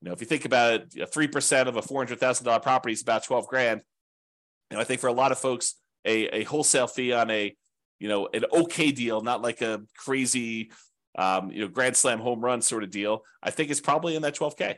You 0.00 0.08
know, 0.08 0.12
if 0.12 0.20
you 0.20 0.26
think 0.26 0.44
about 0.44 0.74
it, 0.94 1.12
three 1.12 1.26
percent 1.26 1.68
of 1.68 1.76
a 1.76 1.82
four 1.82 2.00
hundred 2.00 2.20
thousand 2.20 2.44
dollar 2.44 2.60
property 2.60 2.92
is 2.92 3.02
about 3.02 3.24
twelve 3.24 3.48
grand. 3.48 3.82
You 4.70 4.76
know, 4.76 4.80
I 4.80 4.84
think 4.84 5.00
for 5.00 5.08
a 5.08 5.12
lot 5.12 5.32
of 5.32 5.38
folks, 5.38 5.74
a, 6.04 6.26
a 6.28 6.44
wholesale 6.44 6.86
fee 6.86 7.12
on 7.12 7.30
a 7.30 7.56
you 7.98 8.08
know, 8.08 8.28
an 8.32 8.44
okay 8.52 8.92
deal, 8.92 9.20
not 9.20 9.42
like 9.42 9.60
a 9.60 9.82
crazy, 9.96 10.70
um, 11.16 11.50
you 11.50 11.60
know, 11.62 11.68
grand 11.68 11.96
slam 11.96 12.20
home 12.20 12.40
run 12.40 12.62
sort 12.62 12.84
of 12.84 12.90
deal, 12.90 13.22
I 13.42 13.50
think 13.50 13.70
it's 13.70 13.80
probably 13.80 14.14
in 14.14 14.22
that 14.22 14.36
12K. 14.36 14.76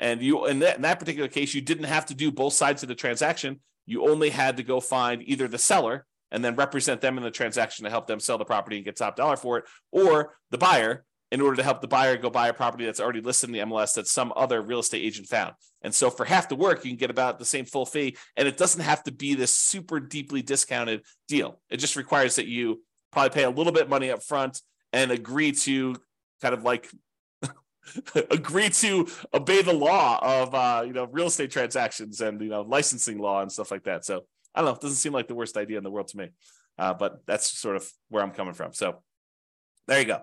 And 0.00 0.20
you 0.20 0.46
in 0.46 0.58
that, 0.58 0.76
in 0.76 0.82
that 0.82 0.98
particular 0.98 1.28
case, 1.28 1.54
you 1.54 1.60
didn't 1.60 1.84
have 1.84 2.06
to 2.06 2.14
do 2.14 2.32
both 2.32 2.52
sides 2.52 2.82
of 2.82 2.88
the 2.88 2.96
transaction. 2.96 3.60
You 3.86 4.08
only 4.08 4.30
had 4.30 4.56
to 4.56 4.64
go 4.64 4.80
find 4.80 5.22
either 5.24 5.46
the 5.46 5.58
seller 5.58 6.04
and 6.34 6.44
then 6.44 6.56
represent 6.56 7.00
them 7.00 7.16
in 7.16 7.22
the 7.22 7.30
transaction 7.30 7.84
to 7.84 7.90
help 7.90 8.08
them 8.08 8.18
sell 8.18 8.36
the 8.36 8.44
property 8.44 8.76
and 8.76 8.84
get 8.84 8.96
top 8.96 9.14
dollar 9.14 9.36
for 9.36 9.58
it, 9.58 9.64
or 9.92 10.34
the 10.50 10.58
buyer 10.58 11.04
in 11.30 11.40
order 11.40 11.56
to 11.56 11.62
help 11.62 11.80
the 11.80 11.88
buyer 11.88 12.16
go 12.16 12.28
buy 12.28 12.48
a 12.48 12.52
property 12.52 12.84
that's 12.84 13.00
already 13.00 13.20
listed 13.20 13.48
in 13.48 13.52
the 13.52 13.60
MLS 13.60 13.94
that 13.94 14.08
some 14.08 14.32
other 14.36 14.60
real 14.60 14.80
estate 14.80 15.04
agent 15.04 15.28
found. 15.28 15.54
And 15.82 15.94
so 15.94 16.10
for 16.10 16.24
half 16.24 16.48
the 16.48 16.56
work, 16.56 16.84
you 16.84 16.90
can 16.90 16.98
get 16.98 17.10
about 17.10 17.38
the 17.38 17.44
same 17.44 17.64
full 17.64 17.86
fee, 17.86 18.16
and 18.36 18.48
it 18.48 18.56
doesn't 18.56 18.82
have 18.82 19.04
to 19.04 19.12
be 19.12 19.34
this 19.34 19.54
super 19.54 20.00
deeply 20.00 20.42
discounted 20.42 21.02
deal. 21.28 21.60
It 21.70 21.76
just 21.76 21.94
requires 21.94 22.34
that 22.36 22.46
you 22.46 22.82
probably 23.12 23.30
pay 23.30 23.44
a 23.44 23.50
little 23.50 23.72
bit 23.72 23.88
money 23.88 24.10
up 24.10 24.22
front 24.22 24.60
and 24.92 25.12
agree 25.12 25.52
to 25.52 25.94
kind 26.42 26.54
of 26.54 26.64
like 26.64 26.90
agree 28.30 28.70
to 28.70 29.06
obey 29.32 29.62
the 29.62 29.72
law 29.72 30.18
of 30.20 30.54
uh, 30.54 30.82
you 30.84 30.92
know 30.92 31.06
real 31.12 31.26
estate 31.26 31.52
transactions 31.52 32.20
and 32.20 32.40
you 32.40 32.48
know 32.48 32.62
licensing 32.62 33.18
law 33.18 33.40
and 33.40 33.52
stuff 33.52 33.70
like 33.70 33.84
that. 33.84 34.04
So 34.04 34.24
I 34.54 34.60
don't 34.60 34.70
know. 34.70 34.74
It 34.74 34.80
doesn't 34.80 34.96
seem 34.96 35.12
like 35.12 35.28
the 35.28 35.34
worst 35.34 35.56
idea 35.56 35.78
in 35.78 35.84
the 35.84 35.90
world 35.90 36.08
to 36.08 36.16
me, 36.16 36.28
uh, 36.78 36.94
but 36.94 37.26
that's 37.26 37.50
sort 37.50 37.76
of 37.76 37.90
where 38.08 38.22
I'm 38.22 38.30
coming 38.30 38.54
from. 38.54 38.72
So 38.72 39.02
there 39.88 40.00
you 40.00 40.06
go. 40.06 40.20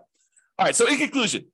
All 0.57 0.65
right. 0.65 0.75
So 0.75 0.87
in 0.87 0.97
conclusion, 0.97 1.45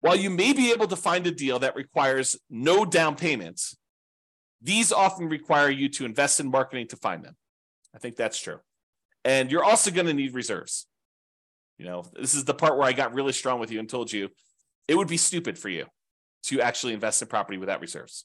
while 0.00 0.16
you 0.16 0.30
may 0.30 0.52
be 0.52 0.70
able 0.70 0.86
to 0.88 0.96
find 0.96 1.26
a 1.26 1.30
deal 1.30 1.58
that 1.60 1.76
requires 1.76 2.36
no 2.50 2.84
down 2.84 3.16
payments, 3.16 3.76
these 4.60 4.92
often 4.92 5.28
require 5.28 5.70
you 5.70 5.88
to 5.90 6.04
invest 6.04 6.40
in 6.40 6.50
marketing 6.50 6.88
to 6.88 6.96
find 6.96 7.24
them. 7.24 7.36
I 7.94 7.98
think 7.98 8.16
that's 8.16 8.40
true. 8.40 8.60
And 9.24 9.50
you're 9.50 9.64
also 9.64 9.90
going 9.90 10.06
to 10.06 10.12
need 10.14 10.34
reserves. 10.34 10.86
You 11.78 11.86
know, 11.86 12.04
this 12.14 12.34
is 12.34 12.44
the 12.44 12.54
part 12.54 12.76
where 12.76 12.86
I 12.86 12.92
got 12.92 13.14
really 13.14 13.32
strong 13.32 13.58
with 13.60 13.70
you 13.70 13.78
and 13.78 13.88
told 13.88 14.12
you 14.12 14.28
it 14.86 14.96
would 14.96 15.08
be 15.08 15.16
stupid 15.16 15.58
for 15.58 15.68
you 15.68 15.86
to 16.44 16.60
actually 16.60 16.92
invest 16.92 17.22
in 17.22 17.28
property 17.28 17.58
without 17.58 17.80
reserves. 17.80 18.24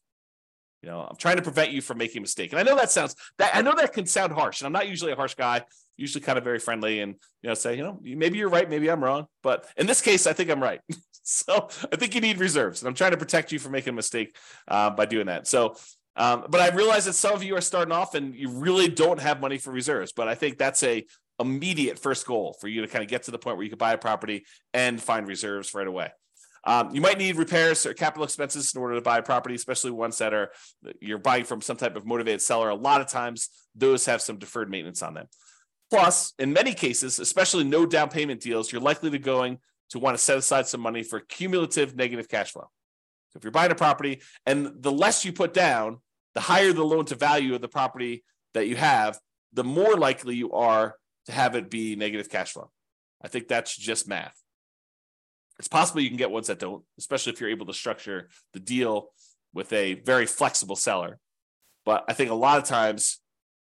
You 0.82 0.89
know, 0.89 1.02
I'm 1.02 1.18
trying 1.18 1.36
to 1.36 1.42
prevent 1.42 1.72
you 1.72 1.82
from 1.82 1.98
making 1.98 2.20
a 2.20 2.22
mistake. 2.22 2.52
And 2.52 2.60
I 2.60 2.63
know 2.63 2.76
that 2.76 2.89
sounds 2.92 3.15
that 3.38 3.56
I 3.56 3.62
know 3.62 3.74
that 3.76 3.94
can 3.94 4.06
sound 4.06 4.34
harsh. 4.34 4.62
And 4.62 4.65
I'm 4.65 4.74
not 4.74 4.88
usually 4.88 5.12
a 5.12 5.15
harsh 5.15 5.36
guy, 5.36 5.63
usually 5.98 6.24
kind 6.24 6.38
of 6.38 6.44
very 6.44 6.60
friendly 6.60 7.02
and 7.02 7.15
you 7.42 7.50
know, 7.50 7.54
say, 7.54 7.76
you 7.76 7.84
know, 7.84 8.00
maybe 8.02 8.38
you're 8.38 8.50
right, 8.50 8.70
maybe 8.70 8.89
I'm 8.89 9.04
wrong. 9.04 9.26
But 9.44 9.65
in 9.78 9.88
this 9.88 10.02
case, 10.02 10.26
I 10.26 10.34
think 10.34 10.50
I'm 10.50 10.63
right. 10.63 10.80
so 11.24 11.68
I 11.92 11.96
think 11.96 12.15
you 12.15 12.22
need 12.22 12.39
reserves. 12.39 12.82
And 12.82 12.88
I'm 12.88 12.96
trying 12.96 13.12
to 13.12 13.18
protect 13.18 13.52
you 13.52 13.60
from 13.60 13.74
making 13.74 13.94
a 13.94 13.96
mistake 13.96 14.36
uh, 14.68 14.89
by 14.89 15.06
doing 15.06 15.26
that. 15.28 15.48
So 15.48 15.76
um, 16.15 16.46
but 16.50 16.60
I 16.60 16.76
realize 16.76 17.06
that 17.06 17.13
some 17.13 17.34
of 17.34 17.44
you 17.44 17.56
are 17.56 17.62
starting 17.62 17.94
off 17.94 18.13
and 18.13 18.36
you 18.36 18.50
really 18.50 18.89
don't 18.89 19.22
have 19.22 19.39
money 19.39 19.58
for 19.58 19.72
reserves. 19.72 20.12
But 20.12 20.28
I 20.28 20.36
think 20.36 20.58
that's 20.58 20.84
a 20.84 21.06
immediate 21.39 21.98
first 21.98 22.28
goal 22.28 22.58
for 22.60 22.68
you 22.68 22.82
to 22.82 22.88
kind 22.88 23.04
of 23.04 23.10
get 23.10 23.24
to 23.24 23.32
the 23.32 23.39
point 23.39 23.56
where 23.56 23.63
you 23.63 23.70
can 23.70 23.78
buy 23.78 23.94
a 23.94 23.98
property 23.98 24.46
and 24.74 25.02
find 25.02 25.28
reserves 25.28 25.74
right 25.74 25.88
away. 25.88 26.12
Um, 26.65 26.93
you 26.93 27.02
might 27.02 27.17
need 27.17 27.38
repairs 27.38 27.86
or 27.86 27.93
capital 27.93 28.24
expenses 28.24 28.74
in 28.74 28.82
order 28.82 28.95
to 28.95 29.02
buy 29.02 29.19
a 29.19 29.24
property, 29.24 29.56
especially 29.56 29.91
ones 29.91 30.17
that 30.17 30.34
are 30.34 30.52
you're 31.00 31.17
buying 31.17 31.45
from 31.45 31.62
some 31.62 31.78
type 31.78 31.95
of 31.95 32.06
motivated 32.06 32.41
seller. 32.41 32.69
A 32.69 32.76
lot 32.76 33.02
of 33.02 33.08
times, 33.08 33.50
those 33.76 34.06
have 34.06 34.22
some 34.22 34.38
deferred 34.38 34.69
maintenance 34.69 35.02
on 35.02 35.13
them. 35.13 35.28
Plus, 35.89 36.34
in 36.38 36.54
many 36.54 36.74
cases, 36.74 37.19
especially 37.19 37.63
no 37.63 37.86
down 37.86 38.10
payment 38.10 38.41
deals, 38.41 38.72
you're 38.72 38.82
likely 38.82 39.10
to 39.10 39.19
going 39.19 39.60
to 39.89 40.00
want 40.00 40.15
to 40.15 40.24
set 40.24 40.38
aside 40.38 40.67
some 40.67 40.82
money 40.82 41.02
for 41.02 41.19
cumulative 41.19 41.95
negative 41.95 42.30
cash 42.30 42.52
flow. 42.52 42.69
So 43.30 43.38
if 43.38 43.43
you're 43.43 43.52
buying 43.52 43.72
a 43.72 43.76
property 43.76 44.22
and 44.45 44.72
the 44.82 44.91
less 44.91 45.26
you 45.26 45.34
put 45.34 45.54
down, 45.54 45.98
the 46.36 46.41
higher 46.41 46.74
the 46.74 46.84
loan 46.84 47.06
to 47.06 47.15
value 47.15 47.56
of 47.56 47.62
the 47.62 47.67
property 47.67 48.24
that 48.54 48.67
you 48.67 48.76
have, 48.76 49.19
the 49.54 49.63
more 49.63 49.95
likely 49.95 50.36
you 50.36 50.52
are 50.52 50.95
to 51.26 51.32
have 51.32 51.56
it 51.56 51.69
be 51.69 51.95
negative 51.95 52.30
cash 52.30 52.52
flow. 52.52 52.69
I 53.22 53.28
think 53.28 53.48
that's 53.48 53.76
just 53.76 54.08
math. 54.08 54.39
It's 55.60 55.67
possible 55.67 56.02
you 56.02 56.10
can 56.10 56.17
get 56.17 56.32
ones 56.32 56.48
that 56.48 56.60
don't, 56.60 56.84
especially 56.98 57.34
if 57.34 57.41
you're 57.41 57.50
able 57.50 57.67
to 57.67 57.74
structure 57.74 58.30
the 58.54 58.60
deal 58.60 59.10
with 59.54 59.72
a 59.74 59.95
very 59.95 60.26
flexible 60.26 60.76
seller. 60.76 61.19
But 61.86 62.06
I 62.08 62.13
think 62.13 62.32
a 62.32 62.36
lot 62.36 62.58
of 62.58 62.63
times 62.63 63.19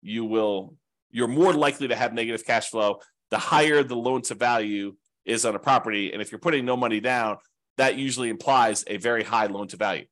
you 0.01 0.25
will, 0.25 0.75
you're 1.11 1.27
more 1.27 1.53
likely 1.53 1.87
to 1.87 1.95
have 1.95 2.13
negative 2.13 2.45
cash 2.45 2.69
flow 2.69 2.99
the 3.29 3.37
higher 3.37 3.83
the 3.83 3.95
loan 3.95 4.21
to 4.23 4.35
value 4.35 4.95
is 5.25 5.45
on 5.45 5.55
a 5.55 5.59
property. 5.59 6.11
And 6.11 6.21
if 6.21 6.31
you're 6.31 6.39
putting 6.39 6.65
no 6.65 6.75
money 6.75 6.99
down, 6.99 7.37
that 7.77 7.97
usually 7.97 8.29
implies 8.29 8.83
a 8.87 8.97
very 8.97 9.23
high 9.23 9.45
loan 9.45 9.67
to 9.69 9.77
value. 9.77 10.05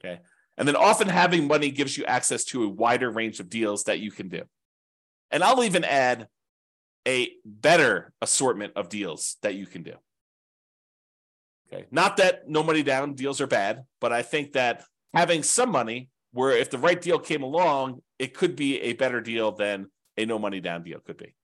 Okay. 0.00 0.20
And 0.58 0.66
then 0.66 0.76
often 0.76 1.08
having 1.08 1.46
money 1.46 1.70
gives 1.70 1.96
you 1.96 2.04
access 2.04 2.44
to 2.46 2.64
a 2.64 2.68
wider 2.68 3.10
range 3.10 3.40
of 3.40 3.48
deals 3.48 3.84
that 3.84 4.00
you 4.00 4.10
can 4.10 4.28
do. 4.28 4.42
And 5.30 5.42
I'll 5.42 5.64
even 5.64 5.84
add 5.84 6.28
a 7.06 7.30
better 7.44 8.12
assortment 8.20 8.72
of 8.76 8.88
deals 8.88 9.36
that 9.42 9.54
you 9.54 9.66
can 9.66 9.82
do. 9.82 9.94
Okay. 11.72 11.86
Not 11.90 12.18
that 12.18 12.48
no 12.48 12.62
money 12.62 12.82
down 12.82 13.14
deals 13.14 13.40
are 13.40 13.46
bad, 13.46 13.84
but 14.00 14.12
I 14.12 14.22
think 14.22 14.52
that 14.52 14.84
having 15.14 15.42
some 15.42 15.70
money 15.70 16.08
where 16.32 16.52
if 16.56 16.70
the 16.70 16.78
right 16.78 17.00
deal 17.00 17.18
came 17.18 17.42
along, 17.42 18.02
it 18.18 18.34
could 18.34 18.56
be 18.56 18.80
a 18.82 18.92
better 18.92 19.20
deal 19.20 19.52
than 19.52 19.90
a 20.16 20.26
no 20.26 20.38
money 20.38 20.60
down 20.60 20.82
deal 20.82 21.00
could 21.00 21.16
be. 21.16 21.34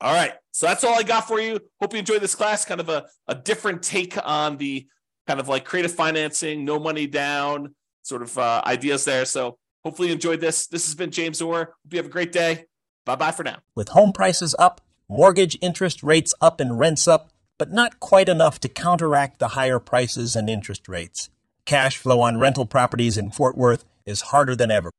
All 0.00 0.14
right. 0.14 0.34
So 0.52 0.66
that's 0.66 0.84
all 0.84 0.98
I 0.98 1.02
got 1.02 1.26
for 1.26 1.40
you. 1.40 1.58
Hope 1.80 1.92
you 1.92 1.98
enjoyed 1.98 2.20
this 2.20 2.34
class. 2.34 2.64
Kind 2.64 2.80
of 2.80 2.88
a, 2.88 3.06
a 3.28 3.34
different 3.34 3.82
take 3.82 4.16
on 4.24 4.56
the 4.56 4.86
kind 5.26 5.40
of 5.40 5.48
like 5.48 5.64
creative 5.64 5.92
financing, 5.92 6.64
no 6.64 6.78
money 6.78 7.06
down 7.06 7.74
sort 8.02 8.22
of 8.22 8.36
uh, 8.38 8.62
ideas 8.64 9.04
there. 9.04 9.24
So 9.24 9.58
hopefully 9.84 10.08
you 10.08 10.14
enjoyed 10.14 10.40
this. 10.40 10.66
This 10.66 10.86
has 10.86 10.94
been 10.94 11.10
James 11.10 11.42
Orr. 11.42 11.58
Hope 11.58 11.92
you 11.92 11.98
have 11.98 12.06
a 12.06 12.10
great 12.10 12.32
day. 12.32 12.64
Bye 13.04 13.16
bye 13.16 13.32
for 13.32 13.42
now. 13.42 13.58
With 13.74 13.88
home 13.88 14.12
prices 14.12 14.54
up, 14.58 14.80
mortgage 15.08 15.58
interest 15.60 16.02
rates 16.02 16.34
up, 16.40 16.60
and 16.60 16.78
rents 16.78 17.08
up, 17.08 17.30
but 17.58 17.72
not 17.72 18.00
quite 18.00 18.28
enough 18.28 18.60
to 18.60 18.68
counteract 18.68 19.38
the 19.38 19.48
higher 19.48 19.78
prices 19.78 20.36
and 20.36 20.48
interest 20.48 20.88
rates. 20.88 21.30
Cash 21.64 21.96
flow 21.96 22.20
on 22.20 22.38
rental 22.38 22.66
properties 22.66 23.16
in 23.16 23.30
Fort 23.30 23.56
Worth 23.56 23.84
is 24.04 24.20
harder 24.22 24.54
than 24.54 24.70
ever. 24.70 24.90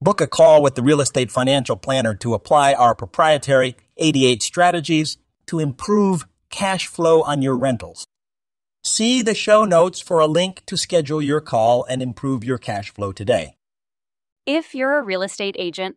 Book 0.00 0.20
a 0.20 0.26
call 0.26 0.62
with 0.62 0.74
the 0.74 0.82
Real 0.82 1.00
Estate 1.00 1.30
Financial 1.30 1.76
Planner 1.76 2.14
to 2.16 2.34
apply 2.34 2.74
our 2.74 2.94
proprietary 2.94 3.76
88 3.96 4.42
strategies 4.42 5.18
to 5.46 5.60
improve 5.60 6.26
cash 6.50 6.86
flow 6.86 7.22
on 7.22 7.42
your 7.42 7.56
rentals. 7.56 8.06
See 8.82 9.22
the 9.22 9.34
show 9.34 9.64
notes 9.64 10.00
for 10.00 10.18
a 10.18 10.26
link 10.26 10.62
to 10.66 10.76
schedule 10.76 11.22
your 11.22 11.40
call 11.40 11.84
and 11.84 12.02
improve 12.02 12.44
your 12.44 12.58
cash 12.58 12.90
flow 12.92 13.12
today. 13.12 13.56
If 14.46 14.74
you're 14.74 14.98
a 14.98 15.02
real 15.02 15.22
estate 15.22 15.56
agent, 15.58 15.96